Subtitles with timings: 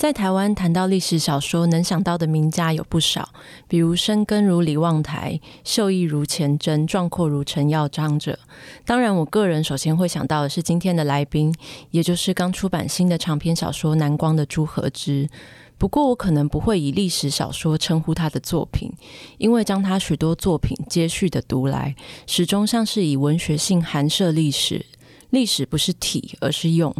[0.00, 3.28] 在台湾谈到历史小说，能想到的名家有不少，
[3.68, 8.38] 比如生根如李望台、秀逸如钱真、壮阔如陈耀章者。
[8.86, 11.54] 当然，我个人首先会想到的是今天的来宾，
[11.90, 15.28] 也就是刚出版新的长篇小说《南光》的朱和之。
[15.76, 18.90] 不过，我可能不会以历史小说称呼他的作品，
[19.36, 21.94] 因为将他许多作品接续的读来，
[22.26, 24.86] 始终像是以文学性含摄历史。
[25.30, 26.94] 历史不是体，而是用，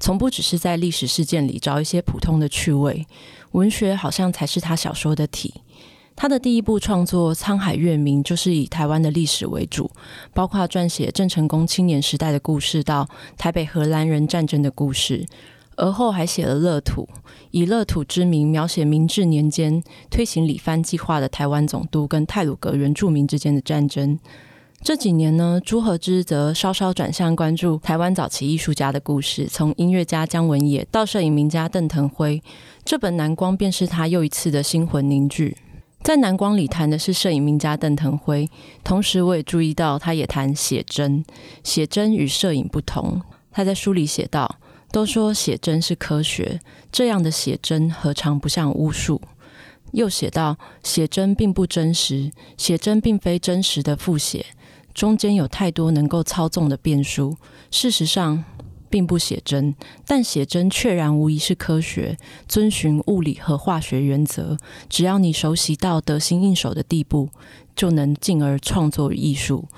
[0.00, 3.06] 从不只是在历史事件里找一些普通的趣味。
[3.52, 5.54] 文学好像才是他小说的体。
[6.16, 9.90] 他的第一部创作《沧海月明》就是以台湾的历史为主，
[10.32, 15.26] 包括撰写郑成功青年时代的故事到台北荷兰人战争的故事。
[15.76, 17.08] 而后还写了《乐土》，
[17.50, 24.16] 以乐土之名描写明治年间推行李番计划的台湾总督跟泰鲁阁原住民之间的战争。
[24.84, 32.42] 这几年呢，朱荷之则稍稍转向关注台湾早期艺术家的故事，从音乐家姜文也到摄影名家邓腾辉。
[32.84, 35.56] 这本《南光》便是他又一次的心魂凝聚。
[36.02, 38.46] 在《南光》里谈的是摄影名家邓腾辉，
[38.84, 41.24] 同时我也注意到他也谈写真。
[41.62, 44.58] 写真与摄影不同，他在书里写道
[44.92, 46.60] ：“都说写真是科学，
[46.92, 49.22] 这样的写真何尝不像巫术？”
[49.92, 54.44] 又写道：“写真并不真实，写真并非真实的复写。”
[54.94, 57.36] 中间有太多能够操纵的变数，
[57.70, 58.44] 事实上
[58.88, 59.74] 并不写真，
[60.06, 64.56] 但写真确然无疑是科学，遵循物理和化学原则。
[64.88, 67.28] 只要你熟悉到得心应手的地步，
[67.74, 69.68] 就能进而创作艺术。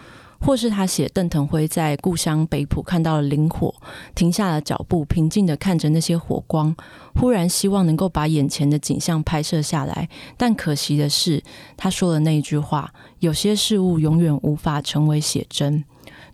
[0.47, 3.75] 或是他写邓腾辉在故乡北浦看到了灵火，
[4.15, 6.73] 停下了脚步，平静地看着那些火光，
[7.17, 10.09] 忽然希望能够把眼前的景象拍摄下来。
[10.37, 11.43] 但可惜的是，
[11.77, 15.83] 他说的那一句话：“有些事物永远无法成为写真。”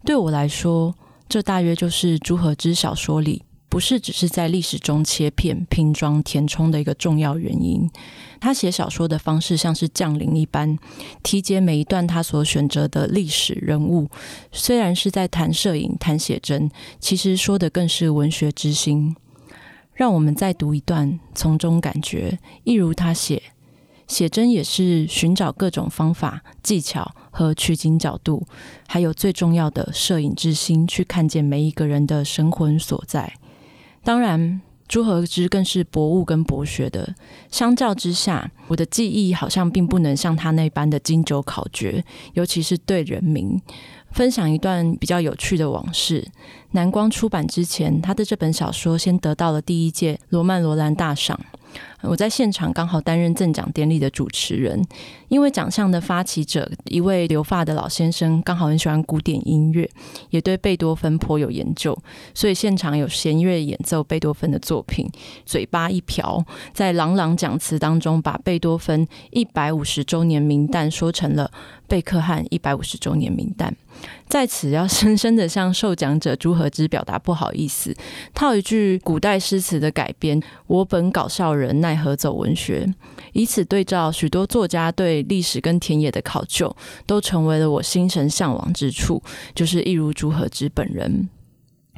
[0.05, 0.95] 对我来说，
[1.27, 3.43] 这大约就是朱河之小说里。
[3.73, 7.91] 不是只是在历史中切片、拼装、填充的一个重要原因。
[8.39, 10.79] 他写小说的方式像是将领一般，
[11.23, 14.11] 提及每一段他所选择的历史人物，
[14.53, 19.17] 虽然是在谈摄影、谈写真，其实说的更是文学之心。
[19.95, 23.43] 让我们再读一段，从中感觉，一如他写。
[24.07, 28.47] 写真也是寻找各种方法、技巧和取景角度，
[28.87, 33.33] 还有最重要的摄影之心，去看见每一个人的神魂所在。
[34.05, 37.15] 当然，朱和之更是博物跟博学的。
[37.51, 41.89] 相较之下，我的记忆好像并不能像他那般的经久考究，
[42.35, 43.61] 尤其是对人名。
[44.11, 46.29] 分享一段比较有趣的往事：
[46.73, 51.41] 南光出版之前，他的这本小说先得到了第一届罗曼·罗兰大赏。
[52.03, 54.85] 我在现场刚好担任赠奖典礼的主持人，
[55.29, 59.89] 因为奖项的发起者一位留发的老先生刚好很喜欢古典音乐，
[60.31, 61.97] 也对贝多芬颇有研究，
[62.35, 65.09] 所以现场有弦乐演奏贝多芬的作品，
[65.47, 71.51] 嘴巴一瓢，在朗朗讲词当中把贝多芬一百五十周年名单说成了
[71.87, 73.75] 贝克汉一百五十周年名单。
[74.27, 77.95] 在此要深深的向受奖者朱荷之表达不好意思，
[78.33, 82.93] 套一句古代诗词的改编：“我本搞笑人，奈奈何走文学。”
[83.33, 86.75] 以此对照许多作家对历史跟田野的考究，
[87.07, 89.23] 都成为了我心神向往之处，
[89.55, 91.29] 就是一如朱和之本人。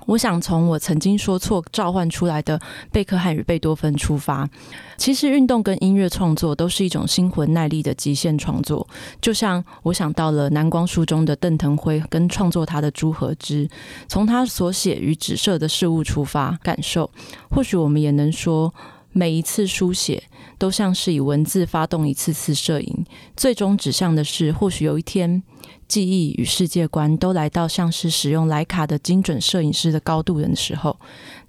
[0.06, 2.60] 我想从我曾经说错召唤出来的
[2.92, 4.46] 贝克汉与贝多芬出发。
[4.98, 8.86] 其实运动跟音乐创作都是一种心魂耐力的极限创作。
[9.22, 13.66] 就像我想到了南光书中的邓腾辉跟创作他的朱和之，
[14.06, 17.10] 从他所写与指涉的事物出发感受。
[17.50, 18.74] 或许我们也能说，
[19.14, 20.24] 每一次书写
[20.58, 25.42] 都像是以文字发动一次次摄影，最终指向的是，或许有一天。
[25.86, 30.98] 记忆与世界观都来到像是使用莱卡的精准摄影师的高度的时候，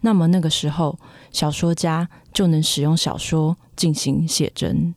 [0.01, 0.97] 那么那个时候，
[1.31, 4.93] 小说家就能使用小说进行写真。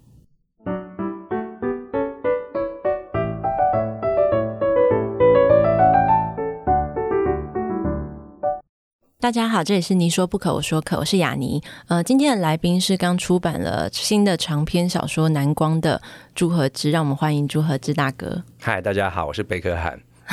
[9.20, 11.60] 大家好，这里是你说不可，我说可，我是雅尼。
[11.88, 16.00] 呃，今天的来宾是刚出版了新的长篇小说《南光》的
[16.36, 18.40] 朱和之，让我们欢迎朱和之大哥。
[18.60, 20.00] 嗨，大家好，我是贝克汉，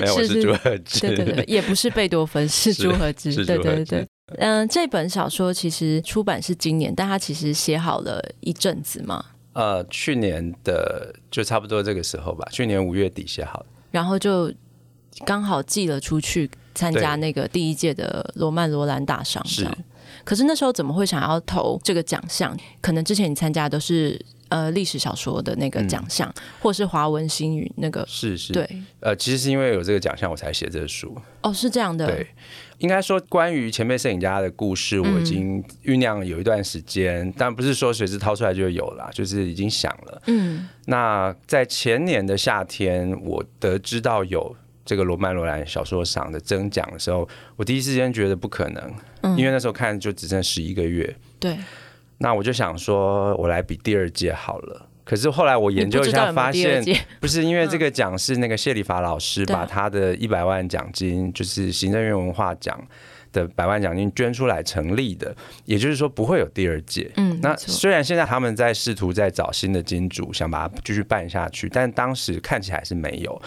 [0.00, 4.00] 没有，我是朱和之，对对对，也不是贝多芬， 是朱和之，对对对。
[4.38, 9.24] 嗯、呃，这本小说其实出版是今年，但他其实写好了一阵子嘛。
[9.52, 14.52] 呃，去年的就差不多这个时候吧，去年五月底写好的，然后就
[15.24, 19.44] 刚好寄了出去参加那个第一届的罗曼罗兰大赏。
[19.46, 19.66] 是，
[20.24, 22.56] 可是那时候怎么会想要投这个奖项？
[22.80, 24.20] 可能之前你参加都是。
[24.50, 28.68] 呃，历史小说的那个奖项，嗯、或是华文新语那个，是是，对，
[29.00, 31.16] 呃，其实是因为有这个奖项，我才写这个书。
[31.40, 32.06] 哦，是这样的。
[32.06, 32.24] 对，
[32.78, 40.22] 应该说关于前辈摄影家的故事，我已经酝酿有一段时间，嗯、但不是说随时掏出来就有了，就是已经想了。
[40.26, 51.14] 嗯，那在前年的夏天，我得知到有这个罗曼罗兰小说赏的征奖的时候，我第一时间觉得不可能，嗯、因为那时候看就只剩十一个月。
[51.38, 51.56] 对。
[52.18, 54.86] 那我就想说，我来比第二届好了。
[55.04, 56.82] 可是后来我研究一下，发现
[57.20, 62.80] 不是因为这个奖是那个谢里法老师把他的一百万奖金，就是行政院文化奖
[63.32, 65.34] 的百万奖金捐出来成立的，
[65.66, 67.10] 也就是说不会有第二届。
[67.16, 73.42] 嗯，那虽然现在他们在试图在找新的金主，想把它继续办下去，但当时看起来是没有。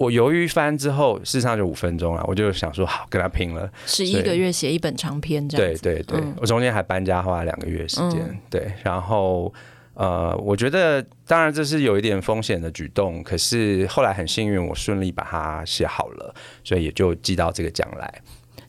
[0.00, 3.70] 我犹豫一番之后，事实上就五分钟了，我就想说好跟他拼了。
[3.84, 5.66] 十一个月写一本长篇这样。
[5.66, 8.18] 对对对，嗯、我中间还搬家花了两个月时间。
[8.22, 9.52] 嗯、对，然后
[9.92, 18.22] 呃，我觉得当然这是有一点风险的举动，可是后来很幸运，我顺利把它写好了，所以也就寄到这个奖来。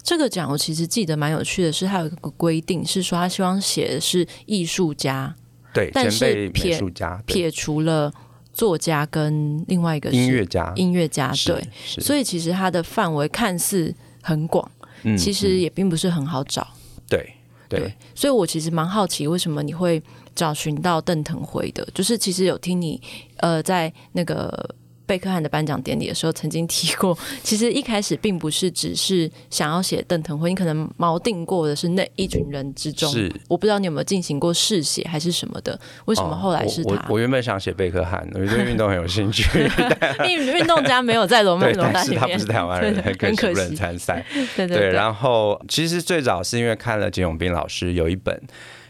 [0.04, 5.34] 这个奖我其实记得蛮有趣的是，它有一个规定是说，他希望写的是艺术家，
[5.74, 6.78] 对，但是撇
[7.26, 8.12] 撇除了。
[8.54, 14.70] 作家跟另外一个音乐家，音乐家对，所以其实它的范围看似很广，
[15.04, 16.68] 嗯、其实也并不是很好找。
[17.08, 17.34] 对
[17.68, 20.02] 对，对，所以我其实蛮好奇，为什么你会
[20.36, 21.88] 找寻到邓腾辉的？
[21.94, 23.02] 就是其实有听你
[23.38, 24.76] 呃在那个。
[25.12, 33.12] 贝克汉的颁奖典礼的时候，曾经提过，其实一开始并不是只是想要写邓腾辉，你可能锚定过的是那一群人之中。
[33.12, 35.78] 是，我不知道你有没有进行过试写还是什么的？
[36.06, 36.94] 为什么后来是他？
[36.94, 39.44] 哦、我我，我原本想写贝克汉，我对运动很有兴趣。
[40.26, 44.26] 因为运动家没有在罗曼罗兰里面，他不是台湾人，很可惜不能参赛。
[44.56, 44.90] 对对对。
[44.92, 48.42] 然后其实最早是因为看了简永斌老师有一本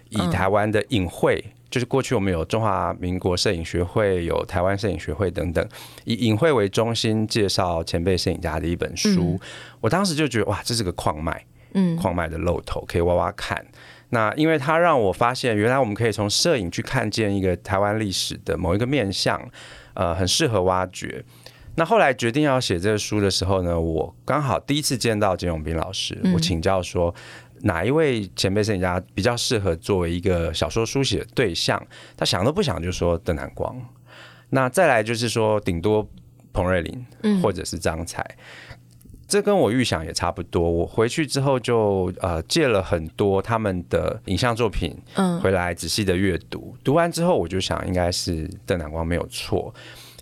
[0.09, 1.43] 以台湾的影会。
[1.43, 5.65] 嗯就是过去我们有中华民国摄影学会，有台湾摄影学会等等，
[6.03, 9.39] 以影会为中心介绍前辈摄影家的一本书。
[9.39, 9.39] 嗯、
[9.79, 13.65] 我当时就觉得哇，这是个矿脉，嗯，矿脉的露头可以挖挖看。
[14.09, 19.41] 那因为它让我发现，原来我们可以从摄影去看见一个台湾历史的某一个面向，
[19.93, 21.23] 呃，很适合挖掘。
[21.75, 27.15] 那后来决定要写这个书的时候呢，我刚好第一次见到简永斌老师，我请教说。
[27.63, 31.81] 哪一位前辈摄影家比较适合作为一个小说书写的对象？
[32.17, 33.75] 他想都不想就说邓南光。
[34.49, 36.07] 那再来就是说，顶多
[36.51, 37.05] 彭瑞麟，
[37.41, 38.21] 或者是张彩。
[38.69, 38.77] 嗯、
[39.27, 40.69] 这跟我预想也差不多。
[40.69, 46.75] 我回去之后就呃借了很多他们的影像作品，嗯回来仔细的阅读。
[46.83, 49.73] 读完之后我就想，应该是邓南光没有错。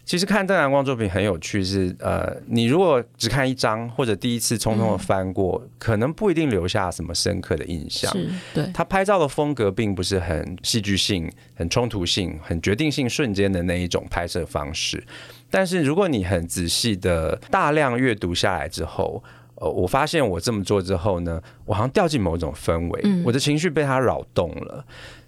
[0.10, 8.12] 其实看邓南光作品很有趣是，是呃，你如果只看一张或者第一次匆匆的翻过，嗯、可能不一定留下什么深刻的印象。
[8.12, 8.72] 是，对。
[8.74, 15.04] 他拍照的风格并不是很戏剧性、很冲突性、很决定性瞬间的那一种拍摄方式。
[15.52, 19.24] 但是如果你很仔细的大量阅读下来之后，
[19.58, 24.84] 呃，我发现我这么做之后呢，我好像掉进某种氛围，嗯、我的情绪被他扰动了。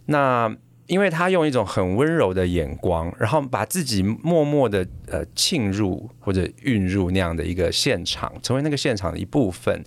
[0.08, 0.52] 那。
[0.92, 9.82] 因为他用一种很温柔的眼光，然后把自己默默的呃浸入或者运入那样的一个现场，成为那个现场的一部分，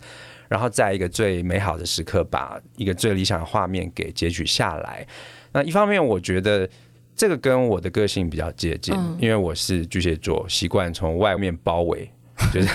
[0.49, 5.07] 然后在一个最美好的时刻，把一个最理想的画面给截取下来。
[5.53, 6.67] 那一方面，我觉得
[7.15, 12.11] 这个跟我的个性比较接近，因为我是巨蟹座，习惯从外面包围。
[12.53, 12.69] 就是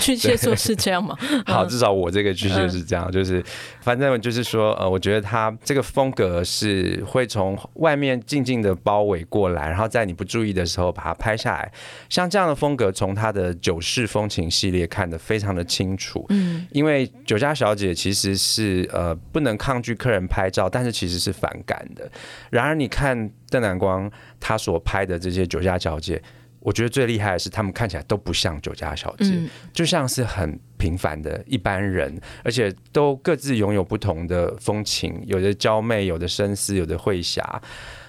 [0.00, 1.16] 巨蟹座是这样吗？
[1.46, 3.42] 好，至少我这个巨蟹是这样，就是
[3.80, 11.70] 反正就是说，呃，我觉得他这个风格是会从外面静静的包围过来，然后在你不注意的时候把它拍下来。
[12.08, 16.24] 像这样的风格，从他的酒世风情系列看得非常的清楚。
[16.30, 22.10] 嗯，因为酒家小姐其实是呃不能抗拒客人拍照，但是其实是反感的。
[22.50, 24.10] 然而你看邓南光
[24.40, 26.22] 他所拍的这些酒家小姐。
[26.64, 37.62] 我觉得最厉害的是，他们看起来都不像酒家小姐，嗯、就像是很平凡的一般人，而且都各自拥有不同的风情，有的娇媚，有的深思，有的慧侠。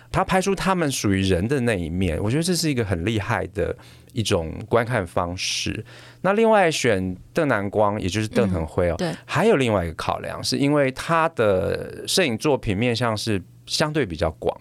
[0.10, 3.76] 他拍出他们属于人的那一面，我觉得这是一个很厉害的
[4.14, 5.84] 一种观看方式。
[6.22, 14.58] 那另外选邓南光，也就是邓恒辉哦，对，还有另外一个考量，是因为他的摄影作品面向是相对比较广。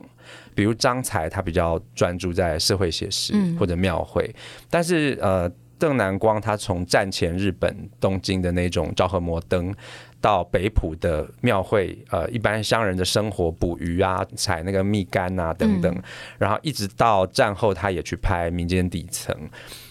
[0.54, 9.74] 比如张才，他比较专注在社会写实或者庙会，嗯、但是呃，邓南光他从战前日本东京的那种昭和摩登，
[10.20, 15.94] 到北浦的庙会，呃，一般乡人的生活，捕鱼啊，采那个蜜柑啊等等，
[16.38, 19.36] 然后一直到战后，他也去拍民间底层，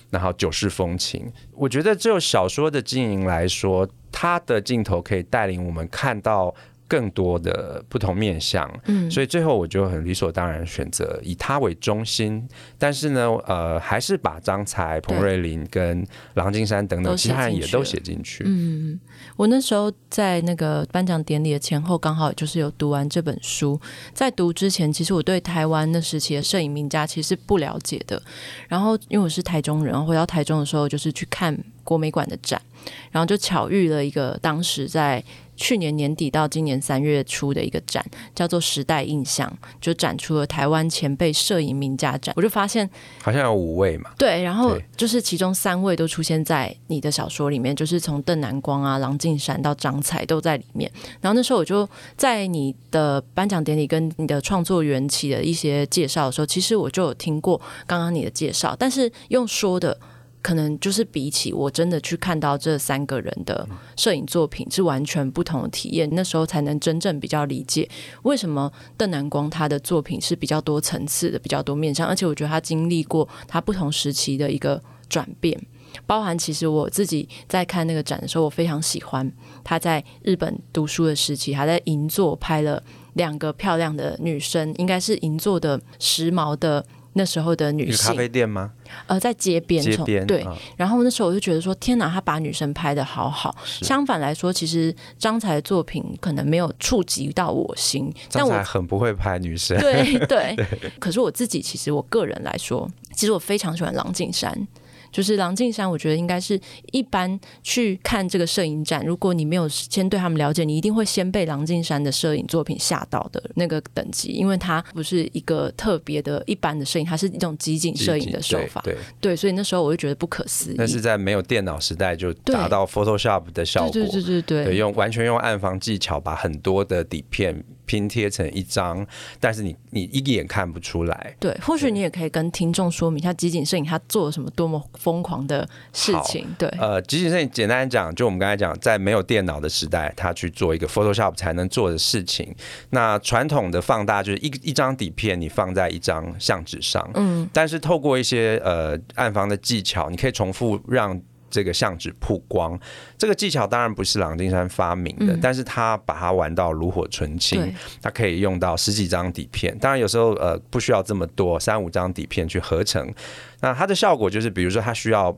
[0.09, 1.31] 然后九世风情。
[1.51, 6.55] 我觉得就小说的经营来说，他的镜头可以带领我们看到。
[6.93, 12.47] 更多的不同面向，嗯，所以最后我就很理所当然选择以他为中心，
[12.77, 18.43] 但是呢，呃，还是把张才、彭瑞麟跟郎金山等等其他人也都写进去。
[18.45, 18.99] 嗯，
[19.35, 23.81] 我那时候在那个颁奖典礼的前后，刚好就是有读完这本书。
[24.13, 28.21] 在读之前，其实我对台湾那时期的摄影名家其实是不了解的。
[28.67, 32.61] 然后，因为我是台中人，回到台中的时候，就是去看国美馆的展，
[33.09, 35.23] 然后就巧遇了一个当时在。
[35.55, 39.47] 去年年底到今年三月初的一个展，叫做《时代印象》，
[39.79, 42.33] 就展出了台湾前辈摄影名家展。
[42.35, 42.89] 我就发现，
[43.21, 44.11] 好像有五位嘛。
[44.17, 50.91] 对，然后就是其中三位都出现在你的小说里面，就是从邓南光啊、郎静山到张彩都在里面。
[51.21, 59.97] 然后那时候我就在你的颁奖典礼跟你的创作缘起的一些介绍的时候，其实我就有听过刚刚你的介绍，但是用说的。
[60.43, 66.07] 可能就是比起我真的去看到这三个人的摄影作品，是完全不同的体验。
[66.11, 67.89] 那时候才能真正比较理解
[68.23, 75.57] 为什么邓南光他的作品是比较多层次的、比较多面向，而且我觉得他经历过他不同时期的一个转变。
[76.05, 79.31] 包含其实我自己在看那个展的时候，我非常喜欢
[79.63, 82.83] 他在日本读书的时期，还在银座拍了
[83.13, 86.85] 两个漂亮的女生，应该是银座的时髦的。
[87.13, 88.71] 那时候的女性咖啡店吗？
[89.07, 90.45] 呃，在街边，街边对。
[90.75, 93.55] 然后那时候我就觉得说，天哪，他把女生拍的好好。
[93.63, 98.13] 相反来说，其实张才的作品可能没有触及到我心。
[98.31, 100.55] 但我很不会拍女生，对 对。
[100.99, 104.67] 可是我自己，其实我个人来说，其实我非常喜欢郎静山。
[105.13, 106.59] 就是郎静山，我觉得应该是
[106.91, 118.81] 一般去看这个摄影展，如果你没有先对他们了解，你一定会先被郎静山的摄影作品吓到的那个等级，因为它不是一个特别的一般的摄影，它是一种集锦摄影的手法。
[118.83, 120.75] 对，对，所以那时候我就觉得不可思议。
[120.77, 127.63] 那是在没有电脑时代就达到 Photoshop 的效果，对对对对对，用完全用暗房技巧把很多的底片。
[127.93, 129.05] 拼贴成一张，
[129.39, 131.35] 但是你你一眼看不出来。
[131.39, 136.47] 对，或许你也可以跟听众说明一下集锦摄影他做了什么多么疯狂的事情。
[136.57, 142.55] 对，呃，集锦摄影简单讲，就我们刚才讲，在没有电脑的时代，他去做一个 Photoshop 才能做的事情。
[142.89, 151.21] 那传统的放大就是一一张底片，你放在一张相纸上，嗯，但是透过一些呃暗房的技巧，你可以重复让。
[151.53, 152.77] 这个相纸曝光，
[153.15, 163.13] 这个技巧当然不是郎金山发明的，嗯、但是他把它玩到炉火纯青，他可以用到十几张底片，当然有时候呃不需要这么多，三五张底片去合成，
[163.61, 165.37] 那它的效果就是，比如说它需要。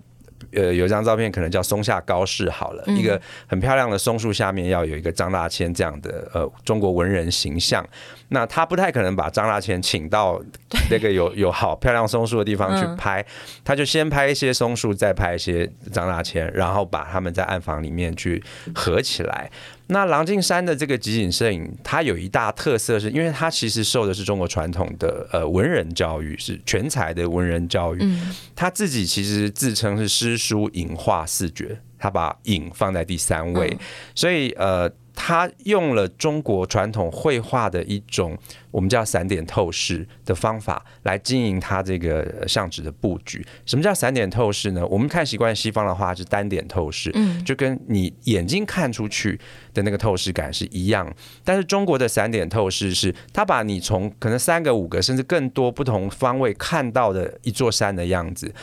[0.51, 7.85] 呃，有一张照片可能叫松下高士好了，嗯、一个很漂亮的松树下面要有一个张大千这样的呃中国文人形象，
[8.29, 10.41] 那他不太可能把张大千请到
[10.89, 13.25] 那个有有好漂亮松树的地方去拍，嗯、
[13.63, 19.49] 他就先拍一些松树，再拍一些张大千，然后把他们在暗房里面去合起来。
[19.87, 28.17] 那郎静山的这个集锦摄影，它有一大特色是，是因为它其实受的是中国传统的呃文人教育，是全才的文人教育。
[28.55, 33.77] 他自己其实自称是诗书影画四绝，他把影放在第三位，
[34.13, 34.91] 所以呃。
[35.15, 38.37] 他用了中国传统绘画的一种
[38.69, 43.43] 我们叫散点透视的方法来经营他这个相纸的布局。
[43.65, 44.85] 什么叫散点透视呢？
[44.87, 49.39] 我们看习惯西方的话是单点透视，嗯，就跟你眼睛看出去
[49.73, 51.11] 的那个透视感是一样。
[51.43, 58.53] 但是中国的散点透视是，他把你从可能三个、五个甚至更多不同方位看到的一座山的样子，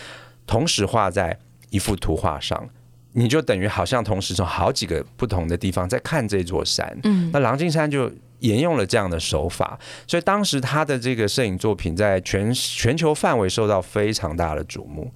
[0.47, 1.39] 同时画在
[1.71, 2.69] 一幅图画上。
[3.12, 15.12] 你就等于好像同时从好几个不同的地方在看这座山，嗯，那狼金山就沿用了这样的手法，所以当时他的这个摄影作品在全全球范围受到非常大的瞩目。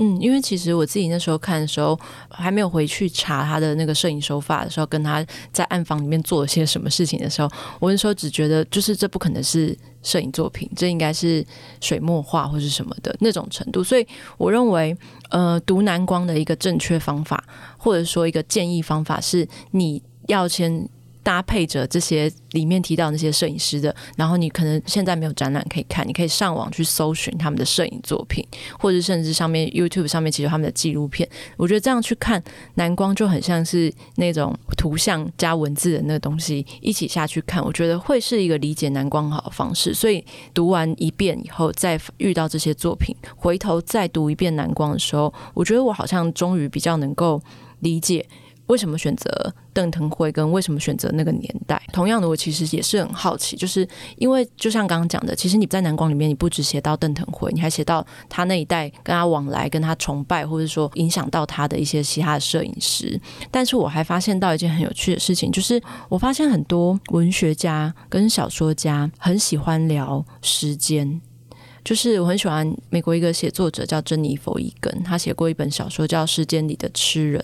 [0.00, 1.98] 嗯，因为其实我自己那时候看的时候，
[2.30, 11.44] 还没有回去查他的那个摄影手法的时候，跟他在暗房里面做了些什么事情的时候，我那时候只觉得，就是这不可能是摄影作品，这应该是
[11.80, 13.82] 水墨画或是什么的那种程度。
[13.82, 14.96] 所以我认为，
[15.30, 17.42] 呃，读南光的一个正确方法，
[17.76, 20.88] 或者说一个建议方法，是你要先。
[21.28, 28.42] 搭配着这些里面提到那些摄影师的，然后你可能现在没有展览可以看，你可以上网去搜寻他们的摄影作品，
[28.78, 31.28] 或者甚至上面 YouTube 上面其实他们的纪录片。
[31.58, 32.42] 我觉得这样去看
[32.76, 39.92] 南光就很像是那种图像加文字的那个东西一起下去看，我觉得会是一个理解南光好的方式。
[39.92, 47.38] 所以读完一遍以后，再遇到这些作品，回头再读一遍南光的时候，我觉得我好像终于比较能够
[47.80, 48.26] 理解。
[48.68, 50.32] 为什么选择邓腾辉？
[50.32, 51.82] 跟为什么选择那个年代？
[51.92, 63.20] 同样的，我其实也是很好奇，就是因为就像刚刚讲的，其实你在南光里面，你不只写到邓腾辉，你还写到他那一代跟他往来、跟他崇拜，或者说影响到他的一些其他的摄影师。
[63.50, 71.20] 但是我还发现到一件很有趣的事情，就是我发现很多文学家跟小说家很喜欢聊时间。
[71.88, 77.42] 就是我很喜欢美国一个写作者叫珍妮佛伊根，他写过一本小说叫《时间里的痴人》。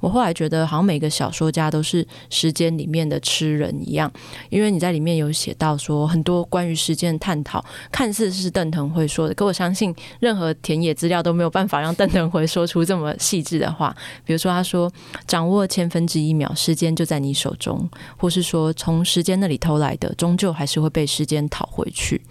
[0.00, 4.10] 我后来觉得，好像每个小说家都是时间里面的痴人一样，
[4.48, 13.94] 因为你在里面有写到说很多关于时间的探讨，看似是邓腾辉说的，可我相信任何田野资料都没有办法让邓腾辉说出这么细致的话。
[14.24, 14.90] 比如说，他说
[15.26, 22.22] 掌握千分之一秒，时间就在你手中，或是说从时间那里偷来的，终究还是会被时间讨回去。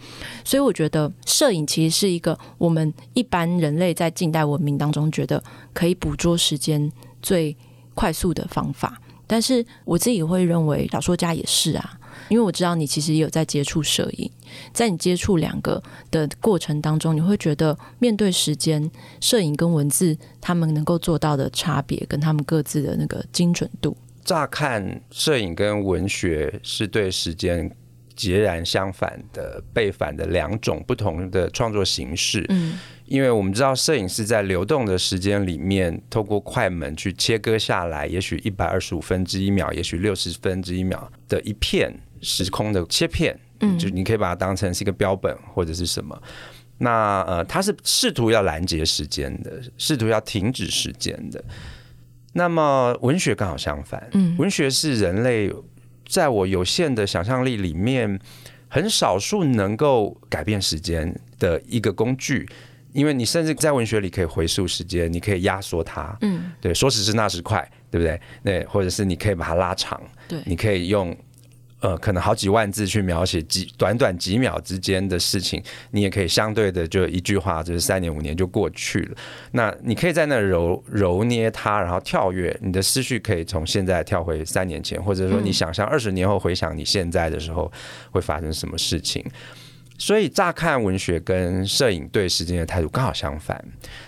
[0.44, 1.12] 所以我觉得
[1.52, 5.44] 摄影其实是一个我们一般人类在近代文明当中觉得
[5.74, 6.90] 可以捕捉时间
[7.22, 7.54] 最
[7.94, 9.02] 快速的方法。
[9.28, 14.32] 但是我自己会认为，小说家也是啊，因为我知道你其实也有在接触摄影，
[14.72, 18.90] 在你接触两个的过程当中，你会觉得面对时间，
[19.20, 23.98] 摄影跟文字他们能够做到的差别，跟他们各自的那个精准度。
[24.24, 27.76] 乍看，摄影跟文学是对时间。
[28.16, 32.46] 截然相反的、背反的两种不同的创作形式。
[32.50, 43.38] 嗯，因为我们知道，摄影师在流动的时间里面，透过快门去切割下来，也许一百二十五分之一秒，也许六十分之一秒的一片时空的切片。
[43.60, 46.22] 嗯，就你可以把它当成是一个标本或者是什么。
[46.78, 51.44] 那呃，它是试图要拦截时间的，试图要停止时间的。
[52.34, 54.10] 那么文学刚好相反。
[54.14, 55.54] 嗯，文学是人类。
[56.12, 58.20] 在我有限的想象力里面，
[58.68, 62.46] 很少数能够改变时间的一个工具，
[62.92, 68.20] 因为你甚至在文学里可以回溯时间，你可以压缩它，嗯，对，说时迟那时快，对不对？
[68.44, 71.16] 对，或者是你可以把它拉长，对，你可以用。
[71.82, 79.18] 呃，可能好几万字去描写几短短几秒之间的事情，你也可以相对的就一句话，就是三年五年就过去了。
[79.54, 87.72] 那你可以在那揉揉捏它，然后跳跃，你的思绪可以从现在跳回三年前，或者说你想象二十年后回想你现在的时候
[88.12, 89.26] 会发生什么事情。
[89.98, 93.60] 所以乍看文学跟摄影对时间的态度刚好相反，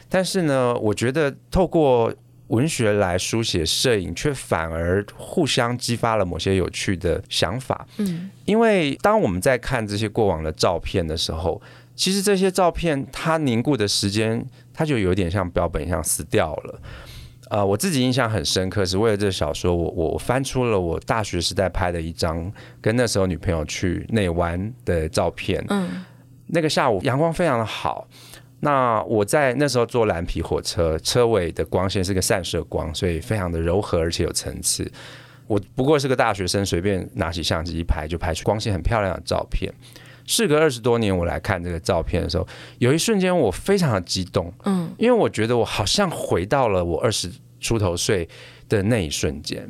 [0.08, 2.14] 但是呢，我觉得透过。
[2.54, 7.86] 文学来书写摄影，却反而互相激发了某些有趣的想法。
[7.98, 11.60] 嗯，因为当我们在看这些过往的照片的时候，
[11.96, 16.80] 其实这些照片它凝固的时间，它就有点像标本一样死掉了。
[17.50, 25.64] 呃，我自己印象很深刻，是为了这个小说，我我翻出了我大学时代拍的一张跟那时候女朋友去内湾的照片。
[25.70, 26.04] 嗯，
[26.48, 28.08] 那个下午阳光非常的好。
[28.64, 34.90] 那我在那时候坐蓝皮火车，车尾的光线是个散射光，所以非常的柔和，而且有层次。
[35.48, 39.70] 我不过是个大学生，随便拿起相机一拍，就拍出光线很漂亮的照片。
[40.26, 42.48] 事隔二十多年，我来看这个照片的时候，
[42.78, 48.26] 有一瞬间我非常的激动，嗯，因为我觉得我好像回到了我二十出头岁
[48.70, 49.70] 的那一瞬间。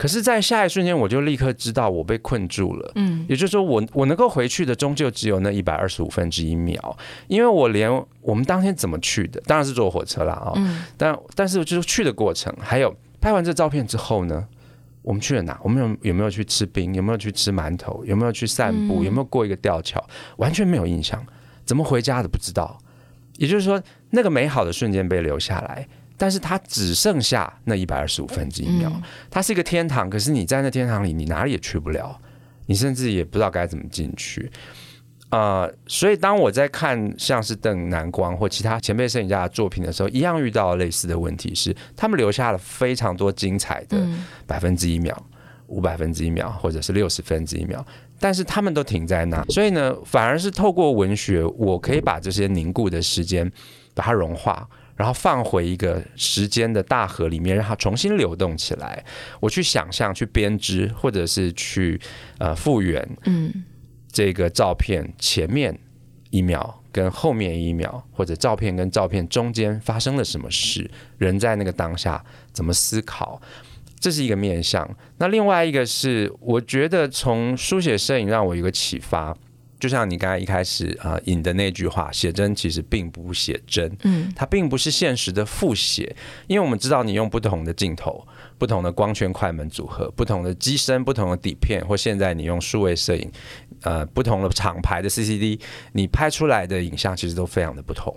[0.00, 2.90] 可是，在下一瞬间，我就立刻知道我被困住了。
[2.94, 6.96] 嗯，也就是说我，我我能够回去的，终究只有那一百二十五分之一秒，
[7.28, 10.32] 因为我连我们当天怎么去的，当然是坐火车啦。
[10.32, 10.52] 啊。
[10.56, 14.48] 嗯，但但是就是去的过程，还有拍完这照片之后呢，
[15.02, 15.60] 我们去了哪？
[15.62, 16.94] 我们有有没有去吃冰？
[16.94, 18.02] 有没有去吃馒头？
[18.06, 19.04] 有没有去散步？
[19.04, 20.02] 有没有过一个吊桥？
[20.38, 21.22] 完全没有印象，
[21.66, 22.78] 怎么回家的不知道。
[23.36, 25.86] 也就是说，那个美好的瞬间被留下来。
[26.20, 28.92] 但是它只剩下那一百二十五分之一秒，
[29.30, 30.10] 它是一个天堂。
[30.10, 32.20] 可是你在那天堂里，你哪里也去不了，
[32.66, 34.50] 你甚至也不知道该怎么进去。
[35.30, 43.96] 啊、呃，所以当我在看像是邓南光或其他前辈摄影家的作品的时候，一样遇到类似的问题是，他们留下了非常多精彩的
[44.46, 45.16] 百分之一秒、
[45.68, 47.82] 五百分之一秒，或者是六十分之一秒，
[48.18, 49.42] 但是他们都停在那。
[49.44, 53.50] 所以呢，反而是透过文学，我可以把这些凝固的时间
[53.94, 54.68] 把它融化。
[55.00, 59.02] 然后放回一个时间的大河里面，让它重新流动起来。
[59.40, 61.98] 我去想象、去编织，或者是去
[62.36, 63.64] 呃复原，嗯，
[64.12, 65.74] 这个照片前面
[66.28, 73.40] 一秒跟后面一秒，或者照片跟照片中间发生了什么事，人在那个当下怎么思考。
[73.98, 74.86] 这是一个面向。
[75.16, 79.34] 那另外一个是，我觉得从书写摄影让我有个启发，
[79.80, 86.14] 就像你刚才一开始啊、呃、引的那句话，写真其实并不写真，嗯，它并不是现实的复写，
[86.46, 88.24] 因为我们知道你用不同的镜头、
[88.58, 93.32] 不同的光圈快门组合、不同的机身、不同的底片，或现在你用数位摄影，
[93.82, 95.58] 呃，不同的厂牌的 CCD，
[95.94, 98.14] 你拍出来的影像其实都非常的不同，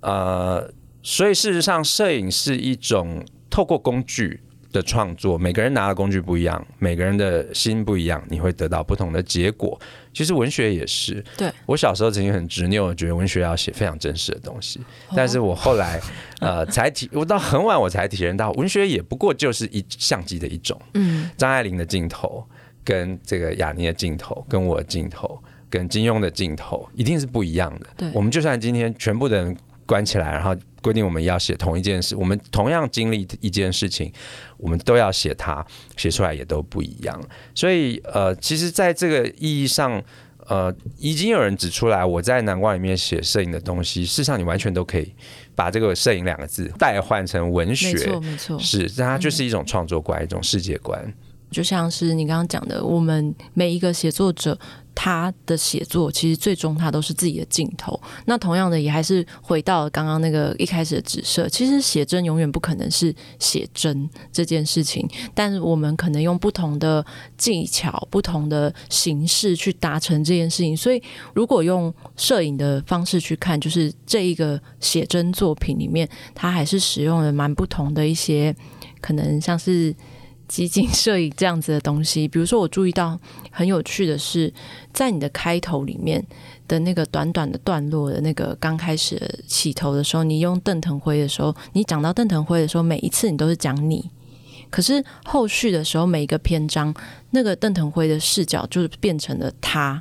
[0.00, 0.70] 呃，
[1.02, 4.40] 所以事实上，摄影是一种透过工具。
[4.74, 9.80] 的创作，每个人拿的工具不一样，每个人的心不一样，你会得到不同的结果。
[10.12, 11.24] 其实文学也是。
[11.36, 14.80] 对，我小时候曾经很执拗，觉得文学要写非常真实的东西。
[15.08, 16.00] 哦、但是我后来
[16.40, 20.80] 呃才体，我到很晚我才体验到，文学也不过就是一相机的一种。
[20.94, 22.44] 嗯，张爱玲的镜头
[22.82, 27.86] 跟这个雅尼的镜头，跟我的镜头，跟金庸的镜头，一定是不一样的。
[27.96, 29.56] 对，我们就算今天全部的人
[29.86, 30.52] 关起来，然后。
[30.84, 34.12] 规定我们要写同一件事，我们同样经历一件事情，
[34.64, 35.62] 我们都要写它，
[35.94, 37.22] 写出来也都不一样。
[37.54, 40.02] 所以，呃，其实，在这个意义上，
[40.46, 45.14] 呃，已经有人指出来，我在南瓜里面写摄影的东西，事实上，你完全都可以
[45.54, 51.12] 把这个“摄影”两个字代换成文学，没错，没错，是，但它就是一种创作观，嗯、一种世界观。
[51.54, 54.58] 就像是你刚刚讲的，我们每一个写作者。
[54.96, 58.00] 他的写作其实最终他都是自己的镜头。
[58.26, 67.04] 那同样的也还是回到刚刚那个一开始的指涉，其实写真永远不可能是写真这件事情，但是我们可能用不同的
[67.36, 70.76] 技巧、不同的形式去达成这件事情。
[70.76, 71.02] 所以
[71.34, 78.54] 如果用摄影的方式去看，就是这一个写真作品里面，它还是使用了蛮不同的一些，
[79.00, 79.92] 可能像是。
[80.54, 83.18] 集锦摄影这样子的东西，比如说我注意到
[83.50, 84.54] 很有趣的是，
[84.92, 86.24] 在你的开头里面
[86.68, 94.08] 的那个短短的段落的那个刚开始起头的时候，你用邓腾辉的时候，你讲到邓腾辉的时候，每一次你都是讲你，
[94.70, 96.94] 可是后续的时候每一个篇章，
[97.30, 100.00] 那个邓腾辉的视角就变成了他。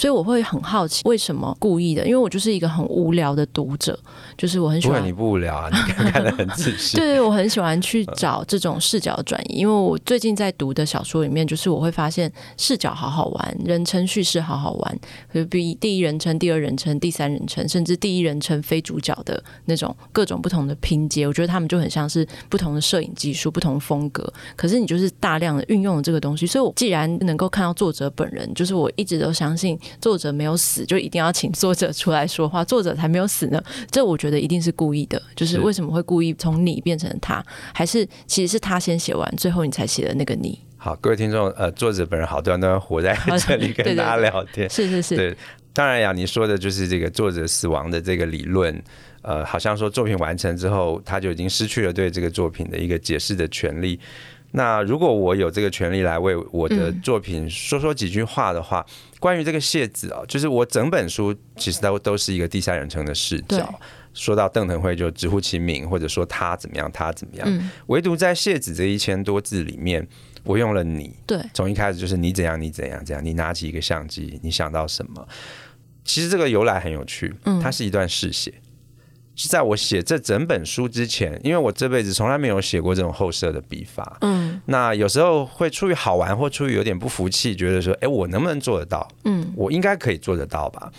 [0.00, 2.06] 所以我会很好奇，为什么故意的？
[2.06, 3.98] 因为我就是一个很无聊的读者，
[4.34, 4.98] 就是我很喜欢。
[4.98, 6.96] 不，你不无聊啊， 你看得很仔细。
[6.96, 14.98] 对，我很喜欢去找这种视角的转移，因为我最近在读的小说里面，就是我会发现视角好好玩，人称叙事好好玩，
[15.34, 24.32] 就比第一人称、第二人称、第三人称，甚至第一人称非主角的那种各种不同的拼接，我觉得他们就很像是不同的摄影技术、不同风格。
[24.56, 29.78] 可是你就是大量的运用了这个东西，所以我既然能够看到作者本人，就是我一直都相信。
[30.00, 32.62] 作者没有死，就一定要请作者出来说话。
[32.62, 35.20] 作者才没有死呢，这我觉得一定是故意的。
[35.34, 40.58] 就是为什么会故意从你变成他，还是其实是他先写完，最后你才写的那个你？
[40.76, 43.14] 好，各位听众，呃，作者本人好端端活在
[43.46, 45.16] 这里跟大家聊天，是是是。
[45.16, 45.36] 对，
[45.72, 48.82] 当然呀，你说的就是这个作者死亡的这个理论，
[49.22, 54.00] 呃，好像说作品完成之后，他就已经失去了对这个作品的一个解释的权利。
[54.52, 63.72] 那如果我有这个权利来为我的作品说说几句话的话，嗯、关于这个谢子啊，就是我整本书其实都都是一个第三人称的视角。
[64.12, 67.46] 说到邓腾辉就直呼其名，或者说他怎么样，他怎么样。
[67.48, 70.04] 嗯、唯独在谢子这一千多字里面，
[70.42, 71.14] 我用了你。
[71.26, 73.24] 对，从一开始就是你怎样，你怎样，怎样。
[73.24, 75.26] 你拿起一个相机，你想到什么？
[76.04, 77.32] 其实这个由来很有趣，
[77.62, 78.52] 它是一段试写。
[78.56, 78.69] 嗯
[79.36, 84.18] 是在我写这整本书之前，因为我这辈子从来没有写过这种后设的笔法。
[84.20, 89.08] 嗯，那有时候会出于好玩，或出于有点不服气，觉得说，哎，我能不能做得到？
[89.24, 90.92] 嗯，我应该可以做得到吧？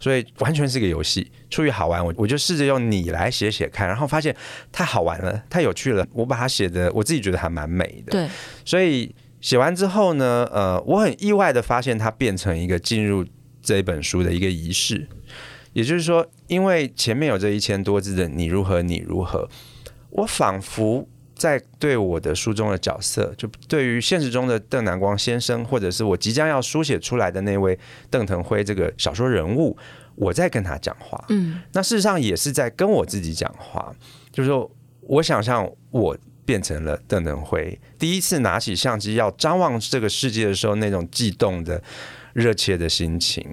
[0.00, 4.34] 所以完全是个游戏，出于好玩，我我就试着用你来写写看，然后发现
[4.70, 6.06] 太好玩了，太有趣了。
[6.12, 8.12] 我把它写的，我自己觉得还蛮美的。
[8.12, 8.28] 对，
[8.64, 13.24] 所以写完之后呢，呃，我很意外的发现它变成一个进入
[13.60, 15.08] 这本书的一个仪式。
[15.72, 19.48] 也就是说，因为前面有这一千多字的“你如何，你如何”，
[20.10, 27.78] 我仿佛在对我的书中的角色，就对于现实中的邓南光先生，或者是我即将要书写出来的那位
[28.10, 29.76] 邓腾辉这个小说人物，
[30.16, 31.24] 我在跟他讲话。
[31.28, 33.94] 嗯，那事实上也是在跟我自己讲话。
[34.32, 34.68] 就是说，
[35.02, 41.80] 我想象我变成了邓腾辉，第一次拿起相机要张望这个世界的时候，那种悸动的、
[42.32, 43.46] 热切的心情。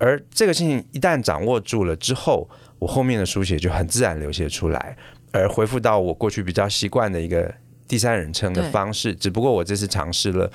[0.00, 4.96] 而这个事情一旦掌握住了之后，我后面的书写就很自然流泻出来，
[5.30, 7.54] 而回复到我过去比较习惯的一个
[7.86, 9.14] 第三人称的方式。
[9.14, 10.50] 只不过我这次尝试了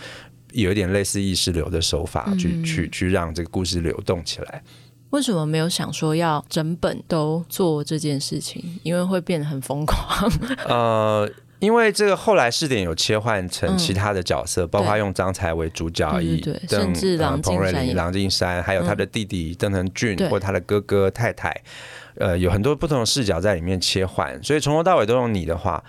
[0.51, 4.63] 有一点类似意识流的手法，去、嗯、去去让这个故事流动起来。
[5.11, 8.79] 为什么没有想说要整本都做这件事情？
[8.83, 10.29] 因为会变得很疯狂。
[10.67, 11.29] 呃。
[11.59, 21.55] 因为这个后来试点有切换成其他的角色，嗯、包括用张才为主角，以邓甚至郎静山、郎静山，还有他的弟弟邓腾俊，嗯、或他的哥哥太太，
[22.15, 24.41] 呃，有很多不同的视角在里面切换。
[24.43, 25.83] 所以从头到尾都用你的话，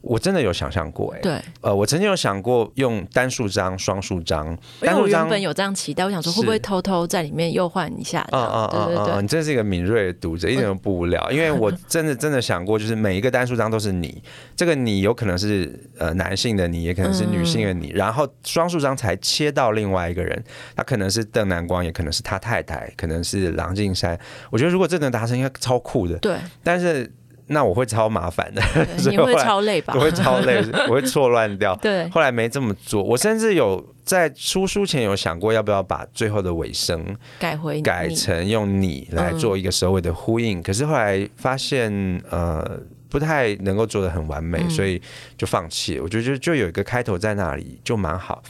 [0.00, 4.46] 我真的有想象过，哎，对，呃，我曾经有想过用单数张、双数张，
[4.82, 8.26] 因为我原本有这样期待，我想说会不会偷偷在里面又换一下？
[8.32, 11.30] 嗯嗯嗯嗯嗯，你真是一个敏锐的读者，一点都不无聊。
[11.30, 14.22] 因为我真的真的想过，就是每一个单数张都是你，
[14.54, 20.42] 这个你有可能是呃男性的你，也可能是女性的你，然后双数张才切到另外一个人，
[20.76, 24.18] 他可能是邓南光，也可能是他太太，可能是郎静山。
[24.50, 26.16] 我觉得如果这能达成，应该超酷的。
[26.18, 27.12] 对，但是。
[27.48, 28.62] 那我会超麻烦的，
[29.10, 29.94] 你会超累吧？
[29.96, 31.74] 我会超累， 我会错乱掉。
[31.76, 33.02] 对，后来没这么做。
[33.02, 37.04] 我甚至有在出书前有想过，要不要把最后的尾声
[37.38, 40.60] 改回改成用你来做一个首尾的呼应。
[40.60, 41.90] 嗯、可是后来发现，
[42.30, 45.00] 呃，不太能够做的很完美，嗯、所以
[45.36, 46.02] 就放弃了。
[46.02, 48.42] 我觉得就就有一个开头在那里就蛮好。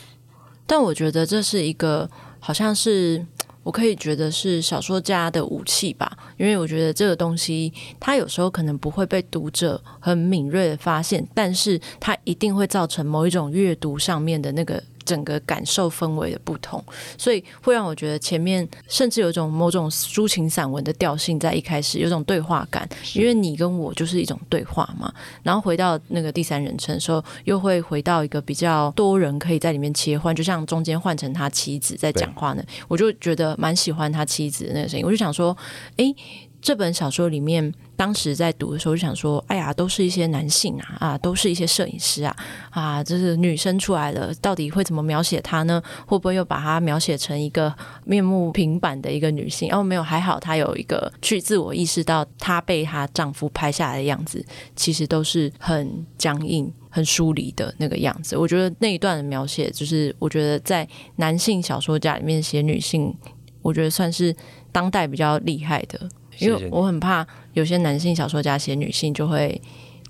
[0.67, 3.25] 但我觉得这是一个，好像是。
[3.69, 14.83] 我可以觉得是小说家的武器吧，因为我觉得这个东西，它有时候可能不会被读者很敏锐的发现，但是它一定会造成某一种阅读上面的那个。
[15.09, 16.85] 整个感受氛围的不同，
[17.17, 25.11] 所以会让我觉得前面甚至有一种某种抒情散文的调性在一开始有种对话感，因为你跟我就是一种对话嘛。
[25.43, 35.07] 然后回到那个第三人称的时候，又会回到一个比较多人可以在里面切换，就像中间换成他妻子在讲话呢，我就觉得蛮喜欢他妻子的那个声音。
[35.07, 35.57] 我就想说，
[35.97, 36.15] 诶。
[36.61, 42.37] 这本小说里面，当时在读的时候就想说：“哎呀，都是一些男性啊，啊，都是一些摄影师啊，
[42.71, 45.83] 啊，这是女生出来了，到底会怎么描写她呢？
[46.07, 49.69] 会不会又把她描写成一个面目平板的一个女性？
[49.75, 58.37] 哦，没有，还好她有一个去自我意识到她被她丈夫拍下来的样子，其实都是很僵硬、很疏离的那个样子。
[58.37, 63.13] 我觉得那一段的描写，就是我觉得在男性小说家里面写女性，
[63.61, 64.33] 我觉得算是
[64.71, 66.09] 当代比较厉害的。”
[66.41, 67.27] 因为我很怕
[67.59, 69.61] 有些男性小说家写女性就会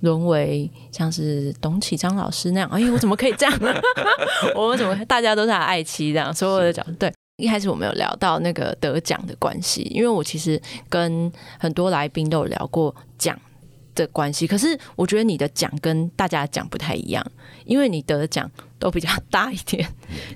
[0.01, 3.75] 沦为像是董启章老师那样，哎，我怎么可以这样呢？
[4.55, 6.33] 我们怎么大家都是他爱妻这样？
[6.33, 13.37] 所有的讲对，一开始我们有聊到那个得奖的关系，因为我其实跟很多来宾都有聊过奖
[13.95, 17.27] 的关系，可是我觉得你的奖跟大家奖不太一样，
[17.65, 19.89] 因为你得的奖都比较大一点，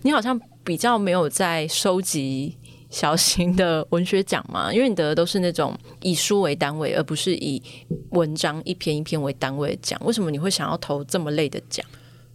[0.02, 2.56] 你好像比较没有在收集。
[2.92, 7.60] 小型的文学奖嘛， 因为你得的都是那种以书为单位，而不是以
[8.10, 9.98] 文章一篇一篇为单位的奖。
[10.04, 11.84] 为什么你会想要投这么累的奖？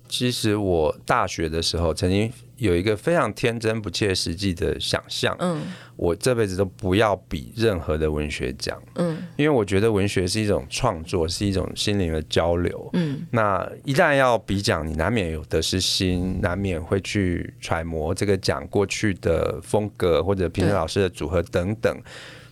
[0.09, 5.61] 其实我大学的时候曾经有一个非常天真不切实际的想象，嗯，
[5.95, 21.95] 我这辈子都不要比任何的文学奖，嗯，因为我觉得文学是一种创作，是一种心灵的交流，嗯，那一旦要比奖，你难免有得失心，难免会去揣摩这个奖过去的风格或者评审老师的组合等等，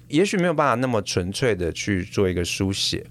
[0.08, 3.06] 也许没有办法那么纯粹的去做一个书写。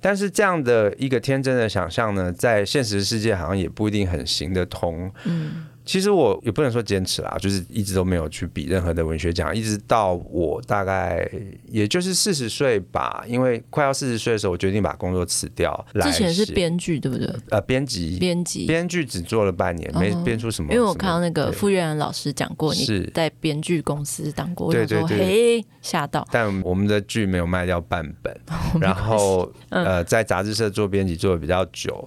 [0.00, 5.12] 但是这样的一个天真的想象呢，在现实世界好像也不一定很行得通。
[5.24, 5.66] 嗯。
[5.88, 11.26] 其实我也不能说坚持啦，就是一直都没有去比任何的文学奖，一直到我大概
[11.66, 15.86] 也就是四十岁吧，因为快要四十岁的时候，我决定把工作辞掉。
[16.02, 17.26] 之前是编剧对不对？
[17.48, 20.70] 呃，编辑，编辑，编剧只做了半年，没编出什么。
[20.74, 26.28] 因为我看到那个傅月兰老师讲过，你在编剧公司当过，对对对，嘿，吓到。
[26.30, 28.38] 但我们的剧没有卖掉半本，
[28.78, 32.06] 然后呃，在杂志社做编辑做的比较久。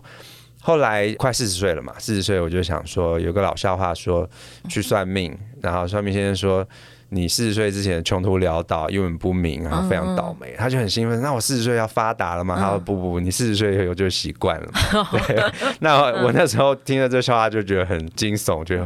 [0.62, 4.30] 后来快四十岁了嘛，四十岁我就想说，有个老笑话说，
[4.70, 6.68] 去算命，然后算命先生说。
[7.14, 11.22] 你四十岁之前穷途潦倒、一文不名，然后非常倒霉，嗯、他就很兴奋。
[11.22, 12.56] 那我四十岁要发达了吗？
[12.58, 14.80] 嗯、他说不不不，你四十岁以后就习惯了嘛。
[15.12, 15.44] 对，
[15.82, 18.78] 那我那时候听了这笑话就觉得很惊悚，就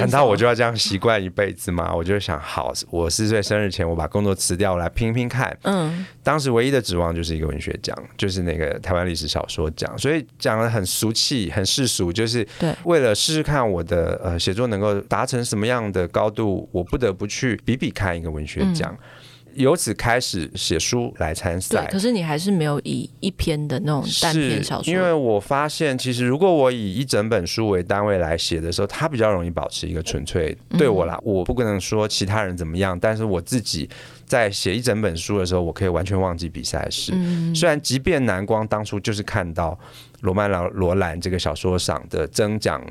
[0.00, 1.94] 难道我就要这样习惯一辈子吗？
[1.94, 5.56] 我就想，好，我四十岁生日前我把工作辞掉，我来拼拼看。
[5.62, 12.44] 嗯，当时唯一的指望就是一个文学奖，就是那个台湾历史小说奖，所以讲的很俗气、很世俗，就是
[12.82, 17.51] 为了试试看我的呃写作能够达成什么样的高度，我不得不去。
[17.64, 21.86] 比比看一个文学奖，嗯、由此开始写书来参赛。
[21.90, 30.56] 可是你还是没有以一篇的那种单篇小说，因为我发现，其实如果我以一整本书为单位来写的时候，它比较容易保持一个纯粹。
[30.78, 33.88] 对我来，我不可能说其他人怎么样，但是我自己
[34.24, 37.12] 在写一整本书的时候，我可以完全忘记比赛的事。
[37.14, 39.78] 嗯、虽然即便南光当初就是看到
[40.20, 42.82] 罗曼·罗兰这个小说赏的增奖。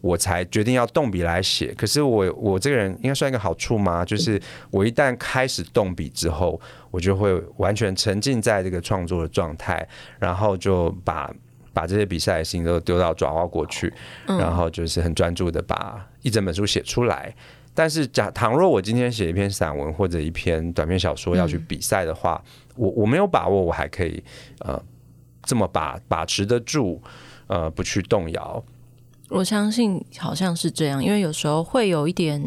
[0.00, 1.74] 我才决定要动笔来写。
[1.74, 4.04] 可是我我这个人应该算一个好处吗？
[4.04, 9.86] 就是我一旦开始动笔之后，我就会完全沉浸在这个创作的状态，
[10.18, 11.32] 然后就把
[11.72, 13.92] 把这些比赛的心都丢到爪哇过去，
[14.26, 17.34] 然后就是很专注的把一整本书写出来。
[17.74, 22.42] 但是假倘若我今天写一篇散文或者一篇短篇小说要去比赛的话，
[22.76, 24.22] 我我没有把握我还可以
[24.60, 24.82] 呃
[25.42, 27.02] 这么把把持得住。
[27.48, 28.62] 呃不去动摇。
[29.28, 32.42] 我相信好像是这样，因为有时候会有一点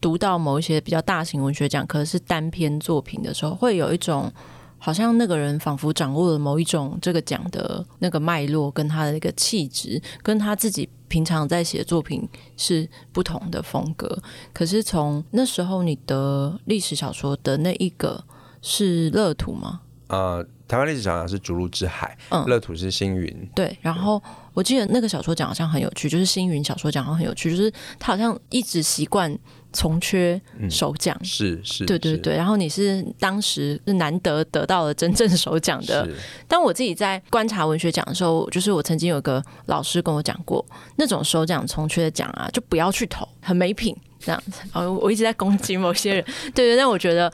[0.00, 4.32] 读到某一些比较大型文学奖，可是单篇作品的时候，会有一种
[4.78, 14.20] 好像那个人仿佛掌握了某一种这个奖的那个脉络，跟他的那个气质，跟他自己平常在写作品是不同的风格。
[14.52, 18.24] 可是从那时候你的历史小说的那一个
[18.62, 19.80] 是乐土吗？
[20.08, 20.46] 呃。
[20.68, 23.48] 台湾历史小说是《逐鹿之海》，嗯，乐土是星云。
[23.54, 24.20] 对，然后
[24.56, 29.38] 我记得那个小说奖好像很有趣，就是星云小说奖好像很有趣，就是他好像一直习惯
[29.70, 30.40] 从缺
[30.70, 32.34] 首奖，嗯、是是，对对对。
[32.34, 36.08] 然后你是当时是难得得到了真正首奖的。
[36.48, 40.64] 但我自己在观察文学奖的时候，就是我曾经有个老师跟我讲过，
[40.96, 44.62] 那种首奖从缺的奖啊，就不要去投，很没品这样子。
[44.72, 46.78] 哦，我一直在攻击某些人，对对。
[46.78, 47.30] 但我觉得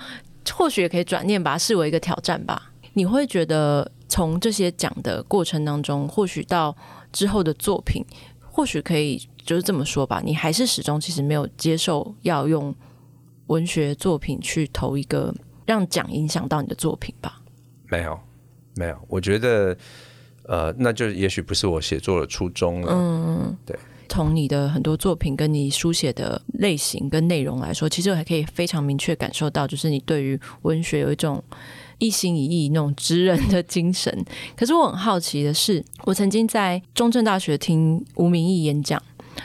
[0.53, 2.71] 或许也可以转念把它视为一个挑战吧。
[2.95, 6.77] 你会觉得从这些奖的过程当中，或许到
[7.13, 8.05] 之后的作品，
[8.41, 10.21] 或许可以就是这么说吧。
[10.25, 12.75] 你还是始终其实没有接受要用
[13.47, 15.35] 文学作品去投一个
[15.67, 17.41] 让奖影响到你的作品吧？
[17.89, 18.19] 没有，
[18.77, 18.97] 没有。
[19.09, 19.77] 我觉得，
[20.45, 22.93] 呃，那就也许不是我写作的初衷了。
[22.93, 23.79] 嗯，对。
[24.09, 31.43] 从你的很多作品跟你书写的类型跟内容来说，其实我还可以非常明确感受到，就是你对于文学有一种。
[32.03, 34.13] 一心一意那种职人的 精神，
[34.57, 39.01] 可是我很好奇的是，我曾经在中正大学听吴明义演讲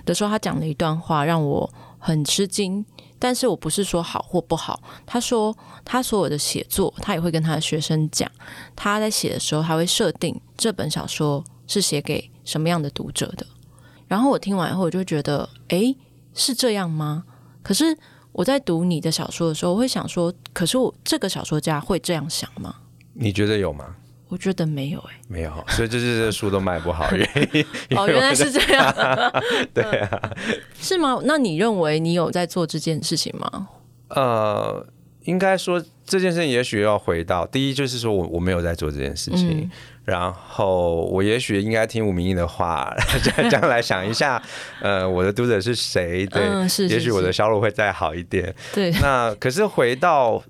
[0.06, 2.84] 的时候，他讲了一段话让我很吃惊。
[3.20, 8.30] 但是我不是说好或不好，他说他所有的写作，他也会跟他的学生讲，
[8.76, 13.46] 他在写的时候，他会设定这本小说是写给什么样的读者的。
[14.08, 15.96] 然后我听完以后，我就觉得，诶，
[16.34, 17.24] 是这样吗？
[17.62, 17.98] 可是。
[18.38, 22.76] 我在读你的小说的时候，我会想说，可是我这个小说家会这样想吗？
[23.14, 23.96] 你觉得有吗？
[24.28, 27.66] 我觉得没有、欸，哎，没有，所以这是这书都卖不好原因。
[27.98, 28.94] 哦，原来是这样，
[29.74, 30.38] 对啊，
[30.80, 31.20] 是吗？
[31.24, 33.70] 那你认为你有在做这件事情吗？
[34.10, 34.88] 呃。
[35.24, 39.72] 应该说这件事情，也许要回到第一，就是说我我没有在做这件事情，嗯、
[40.08, 42.96] 然后我也许应该听吴明义的话，
[43.52, 44.42] 将来想一下，
[44.82, 46.26] 呃，我的读者是谁？
[46.28, 48.56] 对，嗯、是是是也许我的销路会再好一点。
[48.74, 50.42] 对，那可是回到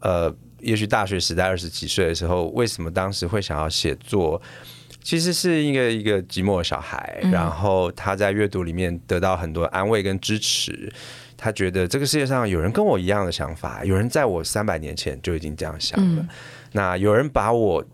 [0.00, 4.40] 呃，也许大学时代二十几岁的时候，为什么当时会想要写作？
[5.02, 10.92] 其实是一个一个寂寞的小孩，嗯、然后他在阅读里面得到很多安慰跟支持。
[11.38, 16.22] 他觉得这个世界上有人跟我一样的想法，有人在我三百年前就已经这样想了。
[16.22, 16.28] 嗯、
[16.72, 17.84] 那有人把我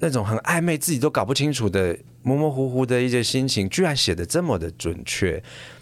[0.00, 5.40] 那种很暧昧、自己都搞不清楚的模模糊糊的一些心情，居然写的这么的准确，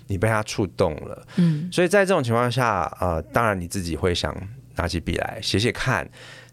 [0.08, 1.26] 你被他触动了。
[1.36, 4.36] 嗯，所以在这种情况下，呃，当然你自己会想
[4.76, 6.06] 拿起笔来写写看。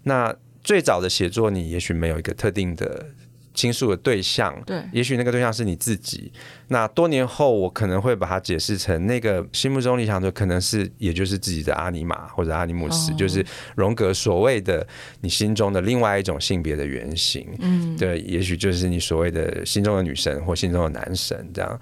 [0.04, 3.08] 那最早的写作，你也许没有一个特定的。
[3.56, 6.32] 倾诉的对象，对，也许那个对象是你自己。
[6.68, 13.44] 那多年后，我可能会把它解释成那个心目中理想的，可能是也就是自己的阿尼玛或者阿尼姆斯，哦、就是
[13.76, 14.86] 荣格所谓的
[15.22, 17.48] 你心中的另外一种性别的原型。
[17.60, 21.80] 嗯，对，也许就是你所谓的心中的女神或心中的男神这样。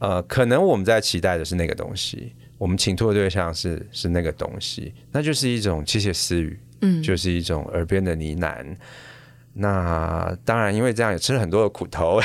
[0.00, 8.76] 呃，可能我们在期待的是那个东西，我们倾吐的对象是是那个东西，那就是一种窃窃私语，嗯，就是一种耳边的呢喃。
[9.60, 12.20] 那当然，因为这样也吃了很多的苦头，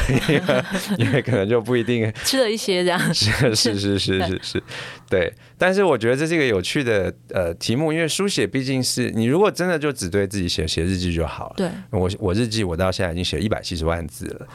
[0.98, 3.00] 因为可能就不一定吃了一些这样。
[3.14, 4.64] 是是是是是是，
[5.10, 5.34] 对。
[5.58, 11.56] 但是我觉得这是一个有趣的呃题目，因为书写毕竟是你如果真的就只对自己写写日记就好了。
[11.58, 14.48] 对，我我日记我到现在已经写一百七十万字了，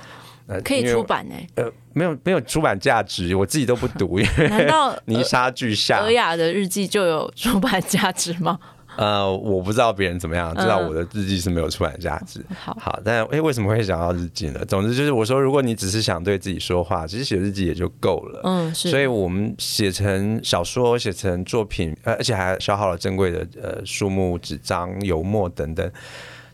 [0.47, 1.35] 呃，可以出版呢？
[1.57, 4.21] 呃，没有没有出版价值，我自己都不读。
[4.49, 5.99] 难道泥沙俱下？
[5.99, 8.59] 尔雅的日记就有出版价值吗？
[8.99, 12.45] 呃，我不知道别人怎么样，知道我的日记是没有出版价值。
[12.49, 14.65] 嗯、好，好，但哎，为什么会想要日记呢？
[14.65, 18.41] 总之就是我说，如果你只是想对自己说话，其实写日记也就够了。
[18.43, 18.91] 嗯，是。
[18.91, 25.89] 所以我们写成小说，写成作品，呃，而且还消耗了珍贵的呃书目、纸张、油墨等等。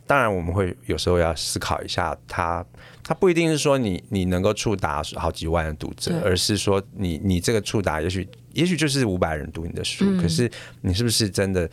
[0.07, 2.67] 当然，我们会有时候要思考一下它，它
[3.05, 10.51] 它不一定是说你你能够触达好几万的读者，而是说你你这个触达，也许也许就是五百人读你的书，嗯、可是
[10.83, 11.67] 你是不是真的？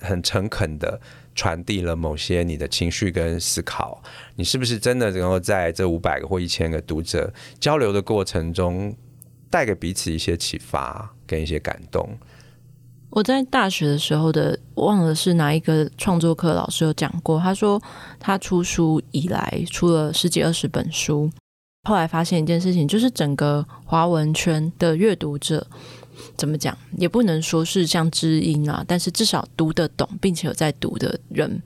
[0.00, 1.00] 很诚恳的
[1.34, 4.02] 传递了某些你的情绪跟思考，
[4.36, 8.94] 你是不是真的能够在这五百个或一千个读者交流的过程中，
[9.50, 12.08] 带给彼此一些启发跟一些感动？
[13.10, 17.80] 我在大学的时候的忘了是哪一个创作课老师有讲过，他说
[18.20, 21.30] 他出书以来出了十几二十本书，
[21.88, 25.66] 后来发现一件事情，就是整个华文圈的阅读者。
[26.36, 31.60] 怎么讲也不能说是像知音啊，但是至少读得懂并且有在读的人，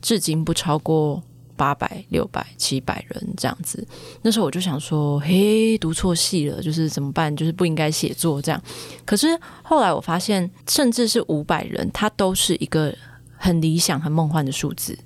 [0.00, 1.22] 至今不超过
[1.56, 3.86] 八百、六百、七百人这样子。
[4.20, 7.34] 那时候我就想说，嘿，读错戏了，就是怎么办？
[7.34, 8.62] 就是不应该写作这样。
[9.06, 9.28] 可是
[9.62, 12.94] 后来我发现，甚至是五百人，它都是一个
[13.36, 14.98] 很理想、很梦幻的数字，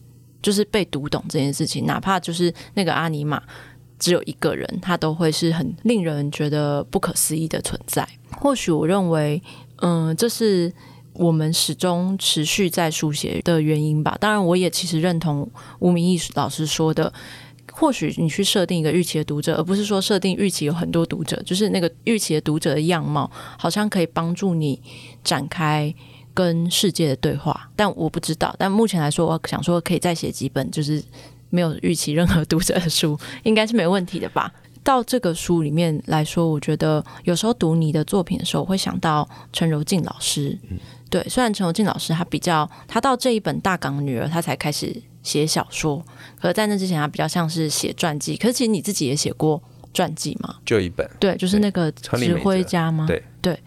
[0.42, 3.40] 就是被读懂这件事情，哪怕就是那个阿尼玛
[4.00, 8.08] 只有一个人，他都会是很令人觉得不可思议的存在。
[8.38, 9.40] 或许我认为，
[9.76, 10.72] 嗯，这是。
[11.14, 14.16] 我们始终持续在书写的原因吧。
[14.20, 15.46] 当然，我也其实认同
[15.80, 17.12] 吴明义老师说的，
[17.72, 24.80] 或许你去设定一个预期的读者，而不是说设定预期有很多读者，就是那个预期的读者的样貌，好像可以帮助你
[25.22, 25.92] 展开
[26.32, 27.68] 跟世界的对话。
[27.76, 28.54] 但我不知道。
[28.56, 31.02] 但目前来说，我想说可以再写几本，就是
[31.50, 34.50] 没有预期任何读者的书， 应该是没问题的吧。
[34.82, 40.58] 到这个书里面来说，我觉得有时候读你的作品的时候，我会想到陈柔静老师。
[41.10, 46.02] 对，虽然陈柔静老师他比较，他到这一本《大港女儿》他才开始写小说，
[46.40, 48.36] 可是在那之前他比较像是写传记。
[48.36, 49.62] 可是其实你自己也写过
[49.92, 50.56] 传记吗？
[50.64, 51.08] 就一本。
[51.18, 53.06] 对，就是那个指挥家吗？
[53.06, 53.58] 对对。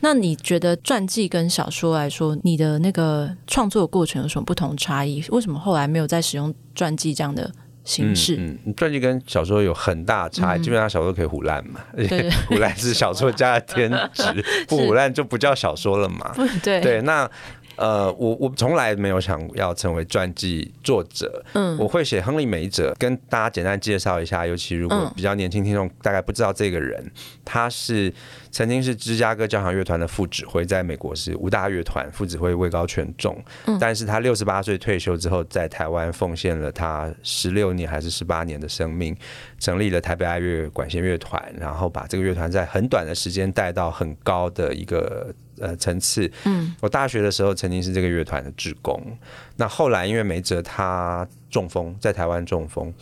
[0.00, 5.24] 那你觉得传记跟小说来说，你的那个创作的过程有什么不同差异？
[5.30, 7.50] 为什么后来没有再使用传记这样的？
[7.84, 14.22] 形式，嗯，传、嗯、记跟小说有很大差异，嗯、基本上小说可以胡烂嘛，而且 胡烂是小说家的天职，
[14.68, 17.28] 不胡烂就不叫小说了嘛， 对对，那。
[17.76, 21.44] 呃，我我从来没有想要成为传记作者。
[21.54, 24.46] 嗯，我会写亨利梅哲，跟大家简单介绍一下。
[24.46, 27.10] 尤其如果比较年轻听众大概不知道这个人，
[27.44, 28.12] 他是
[28.50, 33.36] 曾经是芝加哥交响乐团的副指挥，在美国是五大乐团副指挥，位高权重。
[33.80, 39.16] 但是他六十八岁退休之后，在台湾奉献了他十六年还是十八年的生命，
[39.58, 45.34] 成立了台北爱乐管弦乐团，然后把这个乐团在很短的时间带到很高的一个。
[45.58, 46.30] 呃，层次。
[46.44, 49.00] 嗯，我大学的时候曾经是这个乐团的职工。
[49.56, 52.92] 那后来因为梅哲他中风，在台湾中风，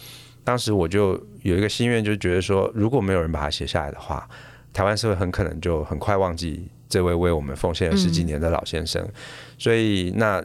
[0.44, 4.28] 当时我就有一个心愿，就觉得说，如果没有人把它写下来的话，
[4.72, 9.02] 台湾社会很可能就很快忘记这位为我们奉献了十几年的老先生。
[9.02, 9.12] 嗯、
[9.58, 10.44] 所以那。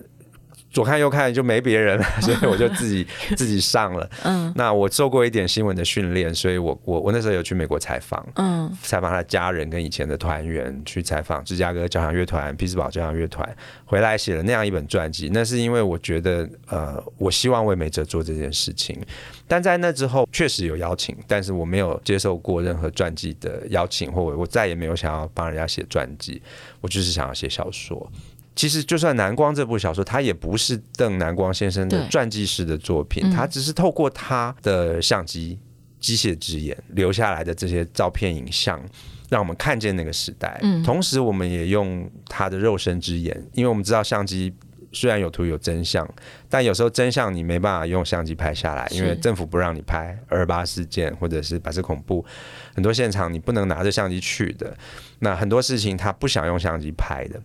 [0.76, 3.08] 左看右看就没别人了， 所以我就自己
[3.38, 4.10] 自己上了。
[4.26, 13.50] 嗯，那我受过一点新闻的训练，所以我我我那时候有去美国采访，嗯，采访他的家人跟以前的团员，去采访芝加哥交响乐团、匹兹堡交响乐团，
[13.86, 15.30] 回来写了那样一本传记。
[15.32, 19.02] 那是因为我觉得，呃，我希望为美哲做这件事情。
[19.48, 26.42] 但在那之后，确实有邀请，但是我没有接受过任何传记的邀请，或我我再也没有想要帮人家写传记，
[26.82, 28.12] 我就是想要写小说。
[28.56, 35.60] 其实，就算《南光》这部小说，它也不是邓南光先生的传记式的作品，它只是透过他的相机、
[36.00, 38.82] 机械之眼留下来的这些照片、影像，
[39.30, 40.58] 让我们看见那个时代。
[40.86, 44.54] 同时，我们也用他的肉身之眼，因为我们知道相机
[44.94, 46.10] 虽然有图有真相，
[46.48, 52.26] 但有时候真相你没办法用相机拍下来，因为政府不让你拍二二八事件或者是白色恐怖，
[52.74, 54.78] 很多现场你不能拿着相机去的。
[55.20, 57.42] 那很多事情他不想用相机拍的。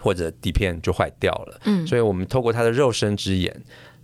[0.00, 3.54] 或者底片就坏掉了，嗯，所以我们透过他的肉身之眼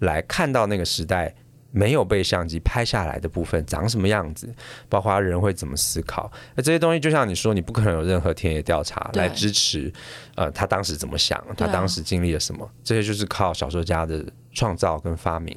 [0.01, 1.35] 来看到那个时代
[1.71, 4.55] 没有被相机拍下来的部分长什么样子，
[4.89, 6.31] 包括人会怎么思考。
[6.55, 9.93] 那这些东西就像你说，你不可能有任何田野调查来支持，
[10.35, 15.57] 呃，他当时怎么想，他当时经历了什么，这些就是靠小说家的创造跟发明。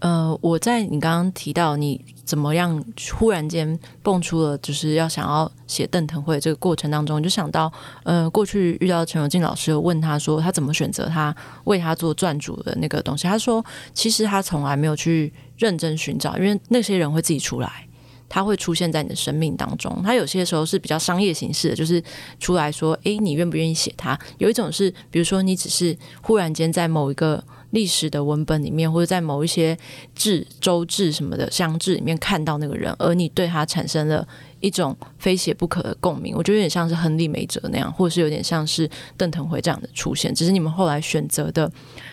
[0.00, 2.84] 呃，我在你刚刚提到你怎么样
[3.18, 7.72] 忽然间蹦出了就是要想要写邓腾会这个过程当中，就想到
[8.04, 11.34] 呃，过去遇到陈柔静老师，问他说他怎么选择他
[11.64, 13.26] 为他做撰主的那个东西。
[13.26, 17.88] 他说，其实他从来没有去认真寻找，因为那些人会自己出来，
[18.28, 20.00] 他会出现在你的生命当中。
[20.04, 22.00] 他有些时候是比较商业形式的，就是
[22.38, 24.16] 出来说，哎，你愿不愿意写他？
[24.38, 27.42] 有一种是，比如说你只是忽然间在某一个。
[27.70, 29.76] 历史的文本里面，或者在某一些
[30.14, 34.26] 志、州志什么的乡志里面看到那个人，而你对他产生了
[34.60, 41.70] 一种非写不可的共鸣，我觉得有点像是亨利梅哲那样，或者是有点像是邓腾辉这样的出现，只是你们后来选择的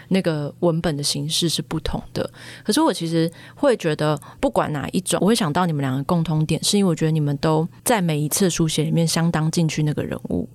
[0.09, 2.29] 那个文本的形式是不同的。
[2.63, 10.49] 可是我其实会觉得，不管哪一种，我会想到你们两个共同点，是因为我觉得你们都在每一次书写里面相当进去那个人物。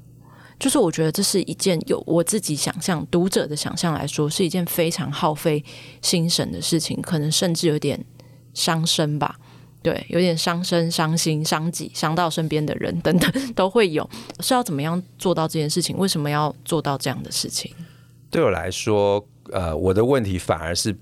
[0.60, 5.64] 就是我觉得这是一件有我自己想象读者的想象来说是一件非常耗费
[6.02, 8.04] 心神的事情，可能甚至有点
[8.52, 9.36] 伤身吧。
[9.82, 14.08] 对，有点伤身、伤心、伤己、伤到身边的人等等 都会有。
[14.40, 15.96] 是要怎么样做到这件事情？
[15.96, 17.72] 为什么要做到这样的事情？
[18.30, 20.94] 对我来说，呃，我的问题反而是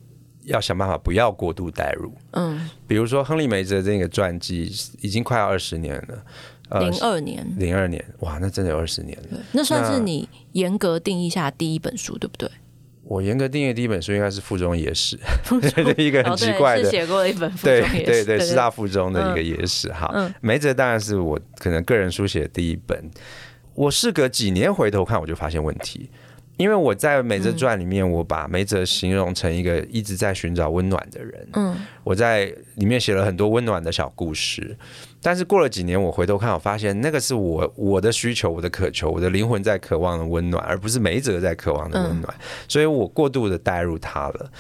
[0.45, 2.13] 要想办法不要过度带入。
[2.31, 6.25] 嗯，比如说亨利梅泽这个传记已经快要二十年了。
[6.71, 9.39] 零二年，零二年，哇，那真的有二十年了。
[9.53, 12.49] 那算是你严格定义下第一本书，对不对？
[13.05, 15.17] 我严格定义第一本书应该是《附中野史》，
[15.49, 15.59] 中
[15.97, 19.91] 一个很奇怪的，哦、写过一本《对对对师大附中的一个野史。
[19.91, 23.11] 哈、嗯，梅泽当然是我可能个人书写的第一本。
[23.75, 26.11] 我事隔几年回头看，我就发现问题。
[26.59, 31.49] 因为我在梅泽传里面，我把梅泽形容成一个一直在寻找温暖的人。
[31.53, 34.77] 嗯，我在里面写了很多温暖的小故事。
[35.23, 42.35] 但是过了几年，我回头看，我发现那个是我我的需求，我的渴求，我的灵魂在渴望的温暖，而不是梅泽在渴望的温暖。
[42.67, 44.51] 所以我过度的带入他了。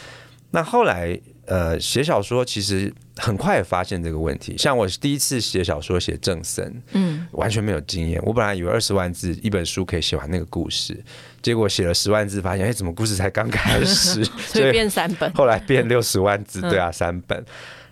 [0.50, 4.56] 那后来，呃，写小说其实很快发现这个问题。
[4.58, 8.20] 像我第一次写小说写郑森，嗯，完全没有经验。
[8.22, 11.02] 我本来以为二十万字一本书可以写完那个故事。
[11.40, 14.22] 结果写了十万字，发现哎，怎么故事才刚开始？
[14.46, 17.42] 所以变三本，后来变六十万字，对啊，三本。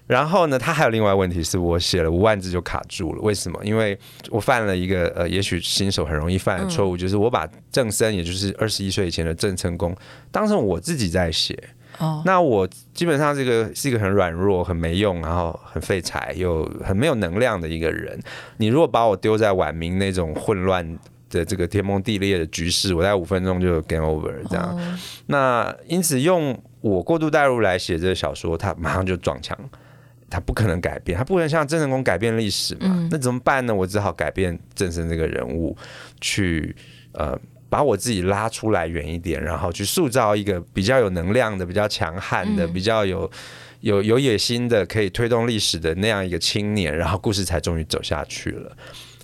[0.07, 3.59] 然后呢，他还有另外问题是我写了五万字就卡住了，为什么？
[3.65, 3.99] 因为
[4.31, 9.97] 我犯了一个呃，也许新手很容易犯的错误，就是我把郑森，也就是二十一岁以前的郑成功，
[10.31, 11.59] 当成我自己在写。
[11.99, 18.19] 哦，那我基本上这个是一个很软弱、很没用，然后很废柴又很没有能量的一个人。
[18.57, 20.99] 你如果把我丢在晚明那种混乱。
[21.29, 24.71] 的这个天崩地裂的局势，我在五分钟就 game over 这样。
[24.71, 24.81] Oh.
[25.27, 29.59] 那因此用我过度代入来写这个小说，他马上就撞墙，
[30.31, 32.83] 他不可能改变，他不能像郑成功改变历史嘛？
[32.83, 33.75] 嗯、那怎么办呢？
[33.75, 35.77] 我只好改变郑生这个人物，
[36.21, 36.75] 去
[37.13, 37.37] 呃
[37.69, 43.31] 把我自己拉出来远一点，然后去塑造一个比较有能量的、比较强悍的、嗯、比较有
[43.81, 48.77] 有有野心的、可以推动历史的那样一个青年，然后故事才终于走下去了。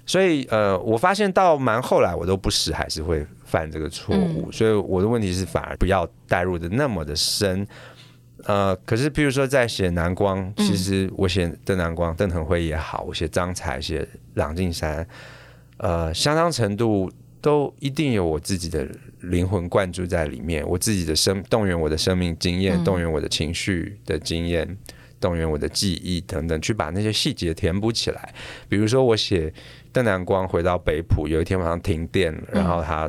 [0.05, 4.47] 所以，呃，我发现到蛮后来，我都不时还是会犯这个错误。
[4.49, 7.65] 嗯、所以我的问题是，反而不要带入的那么的深。
[8.45, 15.07] 呃，可是，譬如说在写南光，其实我写邓南光、邓腾辉也好，我写张才、写郎静山，
[15.77, 17.09] 呃，相当程度
[17.43, 18.89] 都一定有我自己的
[19.21, 24.67] 灵魂灌注在里面，我自己的生动员我的生命经验，动员我的情绪的经验。
[24.67, 24.79] 嗯
[25.23, 28.35] 动员我的记忆等等，去把那些细节填补起来。
[28.69, 29.55] 比如说，我写
[29.93, 33.09] 邓南光回到北浦，有一天晚上停电了，然后他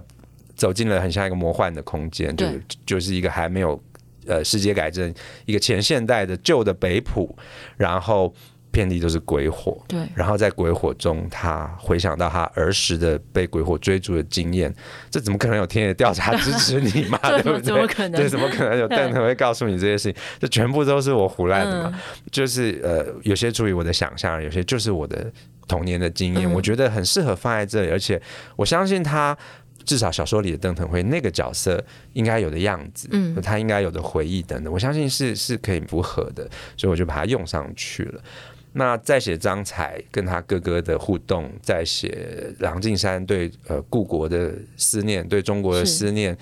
[0.56, 2.46] 走进了很像一个魔幻的空间，就
[2.86, 3.84] 就是一个还没有
[4.28, 5.12] 呃世界改正，
[5.48, 7.36] 一个前现代的旧的北浦，
[7.78, 8.32] 然后。
[8.74, 14.74] 遍地都是鬼火，对，然后在鬼火中，他回想到他儿时的被鬼火追逐的经验，
[15.12, 17.20] 这怎么可能有天野调查支持你嘛？
[17.44, 17.62] 对不对？
[17.62, 18.20] 怎么可能？
[18.20, 20.22] 对，怎么可能有邓腾会告诉你这些事情？
[20.40, 21.92] 这全部都是我胡乱的嘛？
[21.94, 22.00] 嗯、
[22.32, 25.32] 就是呃，有些出于我的想象，有些就是我的
[25.68, 28.20] 童年的经验，嗯、我觉得很适合放在这里，而且
[28.56, 29.38] 我相信他
[29.86, 38.22] 至少小说里的邓腾辉那个角色应该有的样子，嗯，他应该有的回忆等等，我相信是是可以符合的，所以我就把它用上去了。
[38.76, 46.36] 那再写张才跟他哥哥的互动，再写郎静山对呃故国的思念，对中国的思念，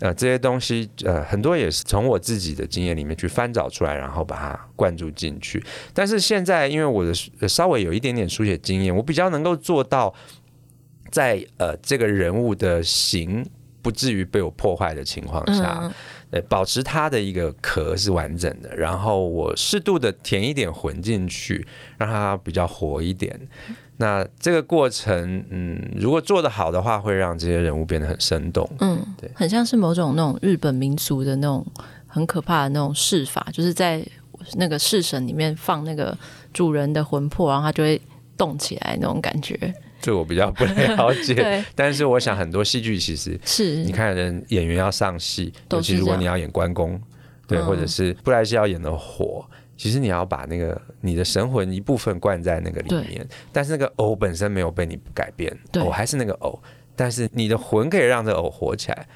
[0.00, 5.62] 呃这些东西呃很多也是从我自己的经验里面去翻找出来，然后把它灌注进去。
[5.92, 10.14] 但是现在因为我的稍微有一点点书写经验，我比较能够做到
[11.10, 13.46] 在呃这个人物的形
[13.82, 15.78] 不至于被我破坏的情况下。
[15.82, 15.92] 嗯
[16.48, 21.66] 保持它的一个壳是完整的，然后我适度的填一点魂进去，
[21.96, 23.38] 让它比较活一点。
[23.98, 28.68] 那这个过程，嗯，如果做得好的话，会让这些人物变得很生动。
[28.80, 31.66] 嗯，对，很像是某种那种日本民俗的那种
[32.06, 34.04] 很可怕的那种试法，就是在
[34.56, 36.16] 那个式神里面放那个
[36.52, 37.98] 主人的魂魄，然后它就会
[38.36, 39.74] 动起来那种感觉。
[40.06, 47.00] 这我比较不了解， 但是我想很多戏剧其实是，你看人演员要上戏，尤其如果你要演关公，
[47.48, 49.44] 对，或者是布莱希要演的火，
[49.76, 56.56] 其实你要把那个你的神魂一部分灌在那个里面，但是那个偶本身没有被你改变，偶还是那个偶，
[56.94, 59.08] 但是你的魂可以让这个偶活起来。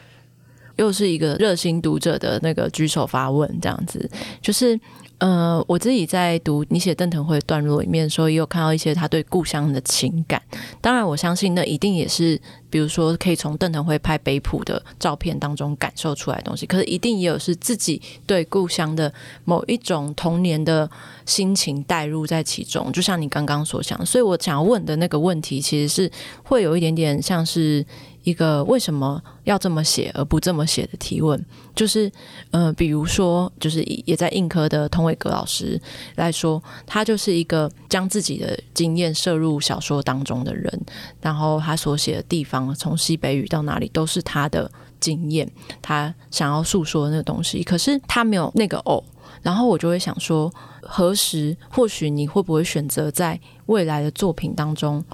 [0.75, 4.11] 又是一个热心读者的那个举手发问，这样子。
[4.43, 4.77] 就是。
[5.21, 10.41] 呃，我自己在读你写邓腾辉段落里面的时候，也有看到一些他对故乡的情感。
[10.81, 12.41] 当然，我相信那一定也是，
[12.71, 16.65] 比如说可以从邓腾辉拍北普的照片当中感受出来的东西。
[16.65, 19.13] 可是，一定也有是自己对故乡的
[19.45, 20.91] 某一种童年的
[21.27, 22.91] 心情带入在其中。
[22.91, 26.11] 就像你刚刚所想，所以我想要问的那个问题，其实是
[26.43, 27.85] 会有一点点像是。
[28.31, 32.11] 一个为什么要这么写而不这么写的提问，就是
[32.53, 35.81] 呃，比如说，就是也在硬科的通伟格老师
[36.15, 40.81] 来说，他就是一个将自己的经验摄入小说当中的人，
[41.21, 44.71] 然后他所写的地方，从西北雨到哪里都是他的
[45.01, 45.51] 经验，
[45.83, 49.03] 他想要诉说的那个东西，可是他没有那个偶，
[49.43, 50.49] 然后我就会想说，
[50.81, 55.05] 何时或许你会不会选择在未来的作品当中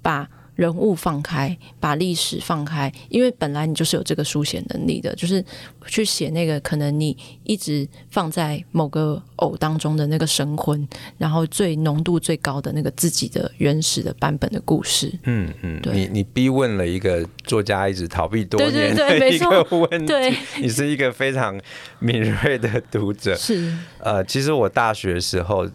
[0.00, 0.26] 把。
[0.62, 5.44] 人物放开，把历史放开，因为本来你就是有这个书写能力的，就是
[5.86, 10.88] 去写那个可能你一直放在某个偶当中的那个神魂，
[11.18, 15.12] 然后最浓度最高的那个自己的原始的版本的故事。
[15.24, 20.32] 嗯嗯，对你你逼问了一个作家一直逃避多年的一个问题，对，
[20.62, 21.60] 你是一个非常
[21.98, 23.34] 敏锐的读者。
[23.34, 25.68] 是，呃，其实我大学的时候，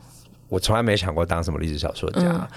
[0.47, 2.21] 我从来没想过当什么历史小说家。
[2.21, 2.47] 嗯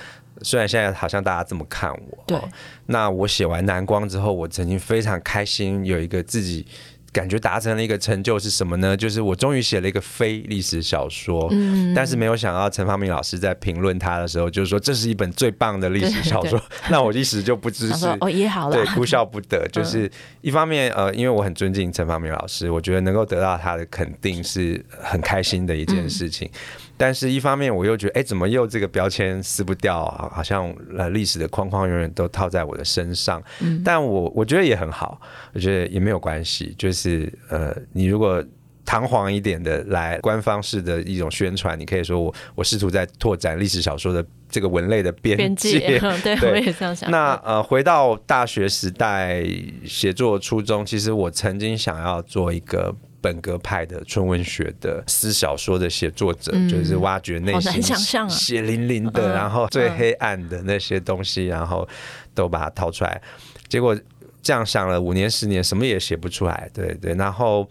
[0.42, 2.38] 虽然现在好像大家这么看我，对，
[2.86, 6.66] 那我写完《南光》之后，我曾经非常开心，有一个自己
[7.12, 8.96] 感觉达成了一个成就是什么呢？
[8.96, 19.66] 就是我终于写了一个非历史小说，嗯，但是没有想到陈方明老师在评论他的时候，就是说这是一本最棒的历史小说，那我一时就不知是哦也好了，对，哭笑不得。
[19.72, 20.10] 就是
[20.40, 26.48] 一方面呃，因为我很尊敬陈方明老师，我觉得能够得到他的肯定是很开心的一件事情。
[26.52, 26.58] 嗯
[27.00, 30.30] 但是，一方面我又觉得，哎，怎么又这个标签撕不掉啊？
[30.30, 33.42] 好像呃历史的框框永远都套在我的身上。
[33.60, 35.18] 嗯，但我我觉得也很好，
[35.54, 36.74] 我觉得也没有关系。
[36.76, 38.44] 就是呃，你如果
[38.84, 45.78] 堂皇一点的来官方式的一种宣传，你可以说我我试图在拓展历史小说的这个文类的边界。
[46.22, 47.10] 对，对我也这样想。
[47.10, 49.42] 那呃，回到大学时代
[49.86, 52.94] 写作初衷，其实我曾经想要做一个。
[53.20, 57.82] 本格派的纯文学的私小说的写作者，嗯、就是挖掘内心
[58.28, 61.86] 血淋淋的，然后最黑暗的那些东西，然后
[62.34, 63.20] 都把它掏出来。
[63.68, 63.96] 结果
[64.42, 66.70] 这样想了五年十年，什么也写不出来。
[66.72, 67.68] 对对，然后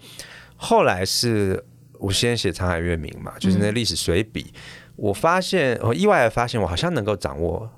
[0.56, 1.62] 后来是
[1.98, 4.52] 我先写《沧海月明》嘛，就是那历史随笔。
[4.96, 7.68] 我发现，我意外的发现，我好像能够掌握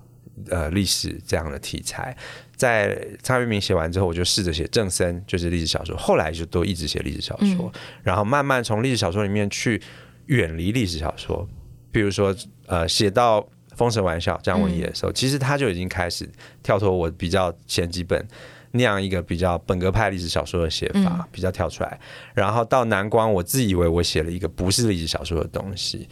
[0.50, 2.16] 呃历史这样的题材。
[2.62, 5.96] 在蔡月明写完之后，我就试着写郑森，就是历史小说。
[5.96, 9.82] 后来就都一直写历史小说，嗯、然后慢慢从历史小说里面去
[10.26, 11.48] 远离历史小说。
[11.90, 12.32] 比如说，
[12.66, 13.40] 呃，写到
[13.74, 16.30] 《封神玩笑》这样文艺的时候，嗯、其实他就已经开始
[16.62, 18.24] 跳脱我比较前几本
[18.70, 21.98] 那样一个比较本格派历史小说的写法，嗯、比较跳出来。
[22.32, 26.08] 然后到南光，我自以为我写了一个不是历史小说的东西。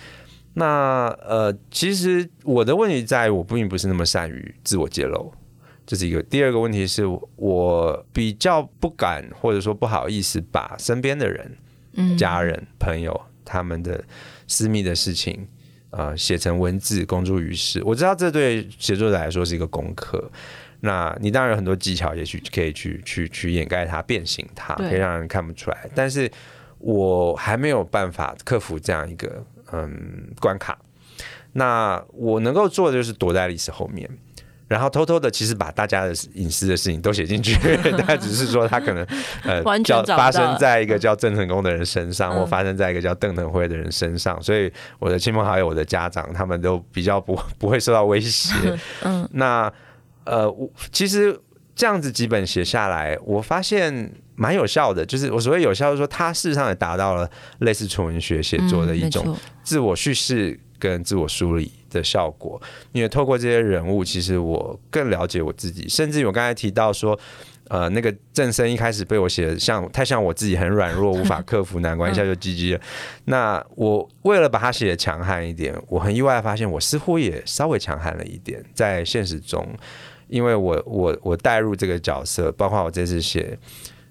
[0.55, 5.33] 那呃，其实我的问题在于，我并不是那么善于自我揭露。
[5.91, 6.23] 这是一个。
[6.23, 7.03] 第二个问题是
[7.35, 11.59] 我比较不敢，或者说不好意思把身边的人、
[11.95, 14.01] 嗯、家人、朋友他们的
[14.47, 15.49] 私密的事情，
[15.91, 17.83] 呃，写成文字公诸于世。
[17.83, 20.31] 我知道这对写作者来说是一个功课。
[20.79, 25.91] 那你当然有很多技巧，也许可以去去去掩盖它、变形它，可以让人看不出来。
[25.93, 26.31] 但是
[26.79, 30.79] 我还没有办法克服这样一个嗯关卡。
[31.53, 34.09] 那我能够做的就是躲在历史后面。
[34.71, 37.59] 然后偷偷的，其实把大家的隐私的事情都写进去，
[38.07, 39.05] 但只是说他可能
[39.43, 48.55] 呃，叫发生在一个叫郑成功的人身上，或发生在一个叫邓腾辉的人身上，所以我的亲朋好友、我的家长，他们都比较不不会受到威胁。
[49.03, 49.73] 嗯，那
[50.25, 50.49] 呃，
[50.93, 51.37] 其实
[51.75, 62.61] 这样子几本写下来，我发现蛮有效的，就是我所谓有效，就是说它事实上也达到了类似纯文学写作的一种自我叙事跟自我梳理的效果，
[62.93, 65.89] 因为透过这些人物，其实我更了解我自己。
[65.89, 67.19] 甚至我刚才提到说，
[67.69, 72.81] 呃，那个正生一开始被我写的像太像我自己，很软弱，无法克服难关，一下就 GG 了。
[73.27, 79.69] 那我为了把它写的强悍一点，我很意外发现，我似乎也稍微强悍了一点，在现实中，
[80.29, 83.57] 因为我我我带入这个角色，包括我这次写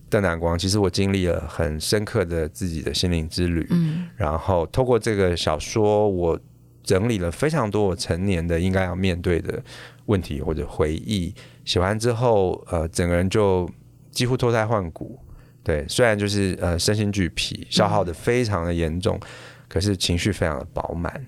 [0.10, 3.68] 邓南光，其实我经历了很深刻的自己的心灵之旅。
[3.72, 6.40] 嗯，然后透过这个小说，我。
[6.84, 9.62] 整理了非常多我成年的应该要面对的
[10.06, 11.34] 问题或者回忆，
[11.66, 13.70] 写完之后，呃，整个人就
[14.12, 15.20] 几乎脱胎换骨。
[15.62, 19.20] 对，虽然就是呃身心俱疲，消耗得非常的严重，
[19.68, 21.26] 可是情绪非常的饱满。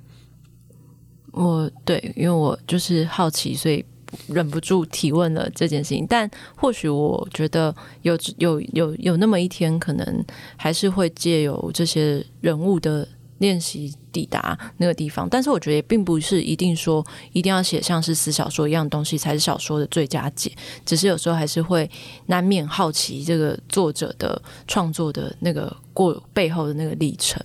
[1.31, 3.85] 我对，因为我就是好奇，所以
[4.27, 6.07] 忍不住提问了这件事情。
[6.09, 10.25] 但或许我觉得有有有有那么一天，可能
[10.57, 13.07] 还是会借由这些人物的
[13.41, 13.93] 练习。
[14.13, 20.51] 抵达那个地方，但是我觉得也并不是一定说一定要写像是死小说一样东西才是小说的最佳解，
[20.85, 21.89] 只是有时候还是会
[22.25, 27.41] 难免好奇这个作者的创作的那个过背后的那个历程。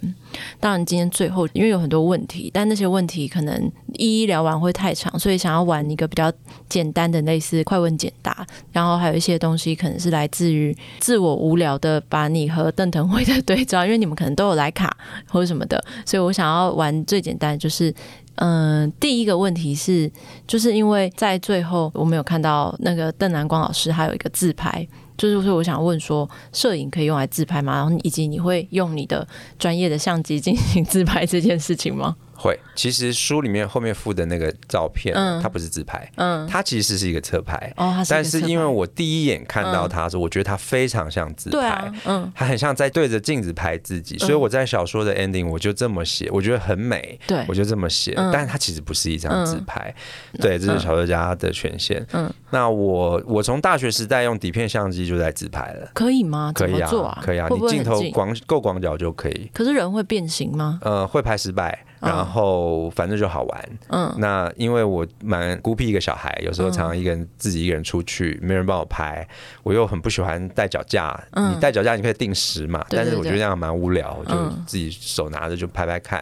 [0.60, 6.32] 当然，今天最后因为有很多问题，但那些问题可能一一聊完会太长，所以想要玩一个比较
[6.68, 16.76] 简单的类似快问简答，然后还有一些东西可能是来自于自我无聊的把你和邓腾辉的对照，因为你们可能都有来卡或者什么的，所以我想要。
[16.76, 17.94] 玩最简单就是，
[18.34, 20.12] 嗯、第一个问题是，
[20.46, 27.74] 就是因为在最后我们有看到那个邓南光老师还有一个自拍，就是说我想问说，摄影可以用来自拍吗？
[27.74, 29.26] 然后以及你会用你的
[29.58, 32.16] 专业的相机进行自拍这件事情吗？
[32.36, 49.94] 会，其实书里面后面附的那个照片，嗯、它不是自拍，嗯，它其实是一个侧拍，哦，是但是因为我第一眼看到它的时候，嗯、我觉得它非常像自拍，啊、嗯，它很像在对着镜子拍自己，所以我在小说的 ending 我就这么写，我觉得很美，对，我就这么写，嗯、但是它其实不是一张自拍，
[50.32, 56.52] 嗯、对，这是小说家的权限，嗯，那我我从大学时代用底片相机就在自拍了，可以吗？
[56.54, 60.78] 可以啊，可以啊，你镜头广够广角就可以，可是人会变形吗？
[60.82, 61.85] 呃，会拍失败。
[62.06, 69.26] 然后反正就好玩，嗯，那因为我蛮孤僻一个小孩，有时候常常一个人自己一个人出去，没人帮我拍，
[69.62, 71.52] 我又很不喜欢带脚架，嗯。
[71.52, 74.34] 你带脚架你可以定时嘛，但是我觉得这样蛮无聊，就
[74.66, 76.20] 自己手拿着就拍拍看，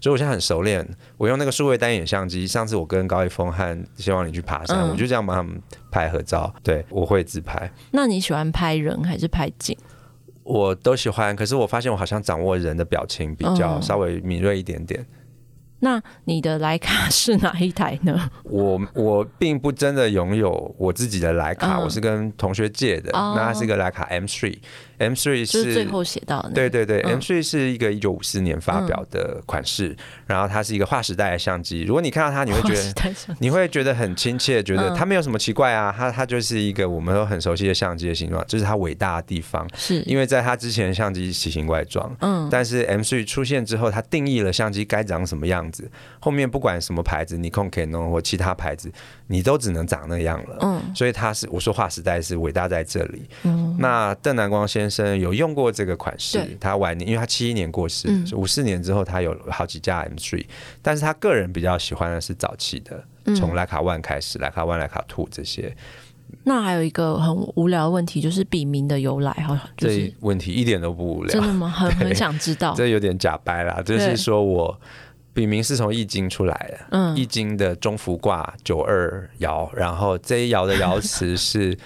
[0.00, 5.60] 所以我现在很熟练，我用那个数位单眼相机，上次我跟高一峰和希望你去爬山，我就这样帮他们
[5.90, 7.70] 拍合照，对，我会自拍。
[7.90, 9.76] 那你喜欢拍人还是拍景？
[10.48, 15.04] 我都喜欢，可是我发现我好像掌握人的表情比较稍微敏锐一点点。
[15.80, 18.30] 那你的徕卡是哪一台呢？
[18.44, 23.10] 我我并不真的拥有我自己的徕卡，嗯、我是跟同学借的。
[23.16, 24.58] 哦、那它是一个徕卡 M3。
[24.98, 29.96] M3 是最后写到的，对对对，M3 是一个一九五四年发表的款式，
[30.26, 31.82] 然后它是一个划时代的相机。
[31.82, 39.68] 如果你看到它，你会觉得你会觉得很亲切，觉得它没有什么奇怪啊，它它就是一个我们都很熟悉的相机的形状，这是它伟大的地方。
[39.74, 45.88] 是因为在它之前相机奇形怪状，嗯，但是 M3 出现之后，它定义了相机该长什么样子。
[46.18, 48.90] 后面不管什么牌子，尼康、Canon 或其他牌子，
[49.26, 50.56] 你都只能长那样了。
[50.62, 53.28] 嗯，所以它是我说划时代是伟大在这里。
[53.44, 54.87] 嗯，那邓南光先
[55.18, 60.44] 有用过这个款式，他晚年，因为他七一年过世，五四、嗯、年之后他有好几架 M3，
[60.82, 65.76] 但是他个人比较喜欢的是早期的，从莱卡 One 开始，莱卡 One、莱卡 Two 这些。
[66.44, 71.68] 那还有一个很无聊的问题，就是笔名的由来，哈，就是、这问题一点都不无聊，真的吗？
[71.68, 74.78] 很 很想知道，这有点假掰啦，就是说我
[75.32, 81.76] 笔名是从易经出来的，嗯，易经的中孚卦九二爻，然后这一爻的爻辞是。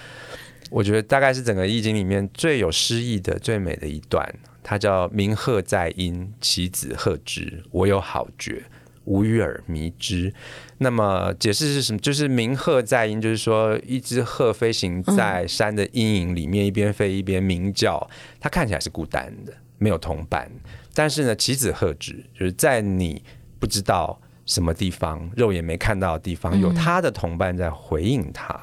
[0.73, 4.27] 我觉得大概是整个易经里面最有诗意的、最美的一段，
[4.63, 7.63] 它叫“鸣鹤在阴，其子贺之。
[7.69, 8.63] 我有好觉，
[9.05, 10.33] 吾与尔迷之。”
[10.79, 11.99] 那么解释是什么？
[11.99, 18.09] 就是鸣鹤在阴，就是说一只鹤飞行在山的阴影里面，一边飞一边鸣叫，
[18.39, 20.51] 它看起来是孤单的，没有同伴。
[20.95, 23.23] 但是呢，其子贺之，就是在你
[23.59, 28.59] 不知道什么地方、肉眼没看到的地方，有他的同伴在回应他。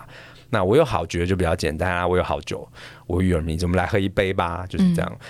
[0.51, 2.69] 那我有好觉就比较简单啊，我有好酒，
[3.07, 5.11] 我与尔迷之，我们来喝一杯吧，就是这样。
[5.11, 5.27] 嗯、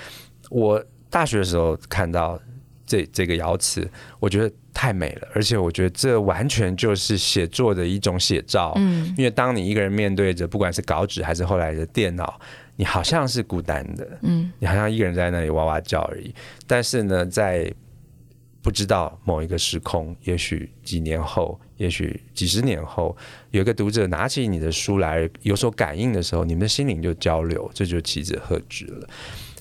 [0.51, 2.41] 我大学的时候看到
[2.87, 8.73] 这这个爻辞，我觉得太美了，而且我觉得这完全就是写作的一种写照。
[8.77, 12.41] 嗯，因为当你一个人面对着不管是稿纸还是后来的电脑，
[12.77, 16.35] 你好像是孤单的，嗯，你好像一个人在那里哇哇叫而已。
[16.67, 17.73] 但是呢，在
[18.63, 23.17] 不知道某一个时空，也许几年后，也许几十年后，
[23.51, 29.09] 有一个读者拿起你的书来有所感应的时候，你们的心灵就交流，这就棋子贺知了。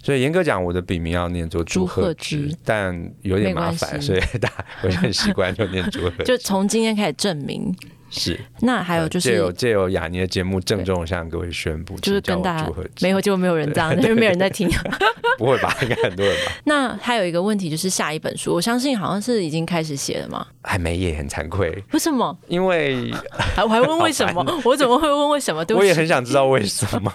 [0.02, 6.24] 所以严格讲，我的笔名要念作朱贺之，但有点麻烦，所以大家我很习惯就念朱贺。
[6.26, 7.76] 就从今天开始正名。
[8.10, 12.70] 是，那还有就是借由借由雅尼的节目郑重向各位宣布，就是跟大家
[13.02, 14.70] 没有，就没有人这样，因为没有人在听。
[15.38, 15.74] 不会吧？
[15.82, 16.52] 应该很多人吧？
[16.66, 20.46] 那还有一个问题就是下一本书，我相信好像是已经开始写了吗？
[20.64, 21.72] 还没也很惭愧。
[21.92, 22.38] 为什么？
[22.48, 23.10] 因为
[23.56, 24.44] 还我还问为什么？
[24.66, 25.64] 我怎么会问为什么？
[25.64, 27.12] 对不起，我也很想知道为什么。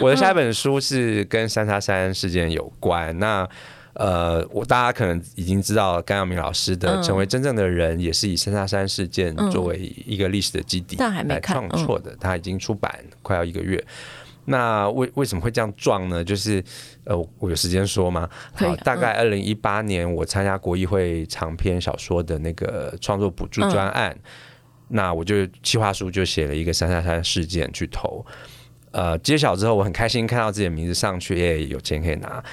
[0.00, 3.18] 我的下一本书是跟三叉山事件有关。
[3.18, 3.48] 那。
[3.94, 12.14] 呃，我大家可能已经知道甘耀明老师的《成为真正的人》也是以三叉山事件作为一个历史的基底来创作的。
[12.16, 12.92] 他已经出版
[13.22, 13.82] 快要一个月。
[14.46, 16.22] 那为为什么会这样撞呢？
[16.22, 16.62] 就是
[17.04, 18.28] 呃，我有时间说吗？
[18.52, 24.14] 好，大概二零一八年我参加国艺会长篇小说的那个创作补助专案，
[24.88, 28.22] 那我就企划书就写了一个三叉山事件去投。
[28.90, 32.44] 呃，揭晓之后我很开心看到自己的名字上去，也有钱可以拿。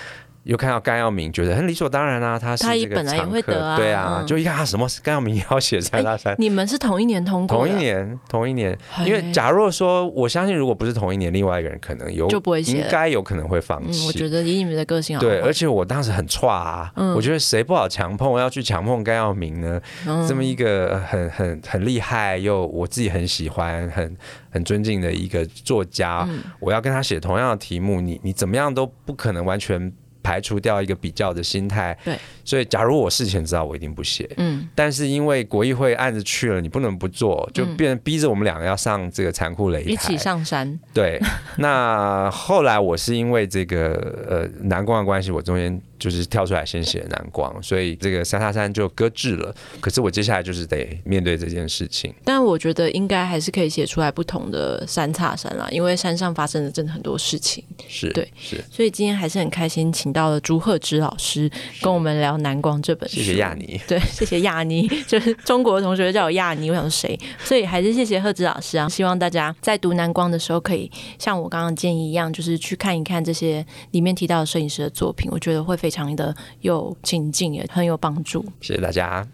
[0.44, 8.76] 又看到甘耀明，觉得很理所当然啊，他是这个本来也会得啊，对啊，就一看他什么甘耀明也要写三大三，你们是同一年通过，同一年，同一年，
[9.06, 14.08] 因为假如说，我相信如果不是同一年，另外一个人可能有就不会写，应该有可能会放弃。
[14.08, 19.80] 我觉得以你们的个性，对，而且我当时很差啊，我觉得谁不好强碰，要去强碰甘耀明呢？
[20.28, 24.18] 这么一个很很很厉害又我自己很喜欢、很
[24.50, 26.28] 很尊敬的一个作家，
[26.60, 29.94] 我要跟他写同样的题目，你你怎么样都不可能完全。
[30.24, 40.80] 排除掉一个比较的心态，对，所以假如我事前知道，我一定不写，嗯，但是因为国议会案子去了，你不能不做，就变逼着我们两个要上这个残酷擂台，一起上山。
[40.94, 41.20] 对，
[41.58, 43.94] 那后来我是因为这个
[44.28, 49.56] 呃难关的关系，我中间就是跳出来先写南光，所以这个三叉山就搁置了。
[49.80, 52.12] 可是我接下来就是得面对这件事情。
[52.26, 57.64] 但我觉得应该还是可以写出来不同的三叉山啦，因为山上发生了真的很多事情。
[57.88, 58.60] 是对，是。
[58.72, 61.48] 所以今天还是很开心，请到了朱赫之老师
[61.84, 63.18] 跟我们聊南光这本书。
[63.18, 63.80] 谢谢亚妮。
[63.88, 67.20] 对，谢谢亚妮， 就是中国的同学叫我亚妮，我想说谁？
[67.44, 68.90] 所以还是谢谢赫之老师啊！
[68.90, 70.90] 希望大家在读南光的时候，可以
[71.20, 78.44] 像我刚刚建议一样，就是去看一看这些里面提到的摄影师的作品，我觉得会非常的有情境，也很有帮助。
[78.62, 79.28] 谢谢大家。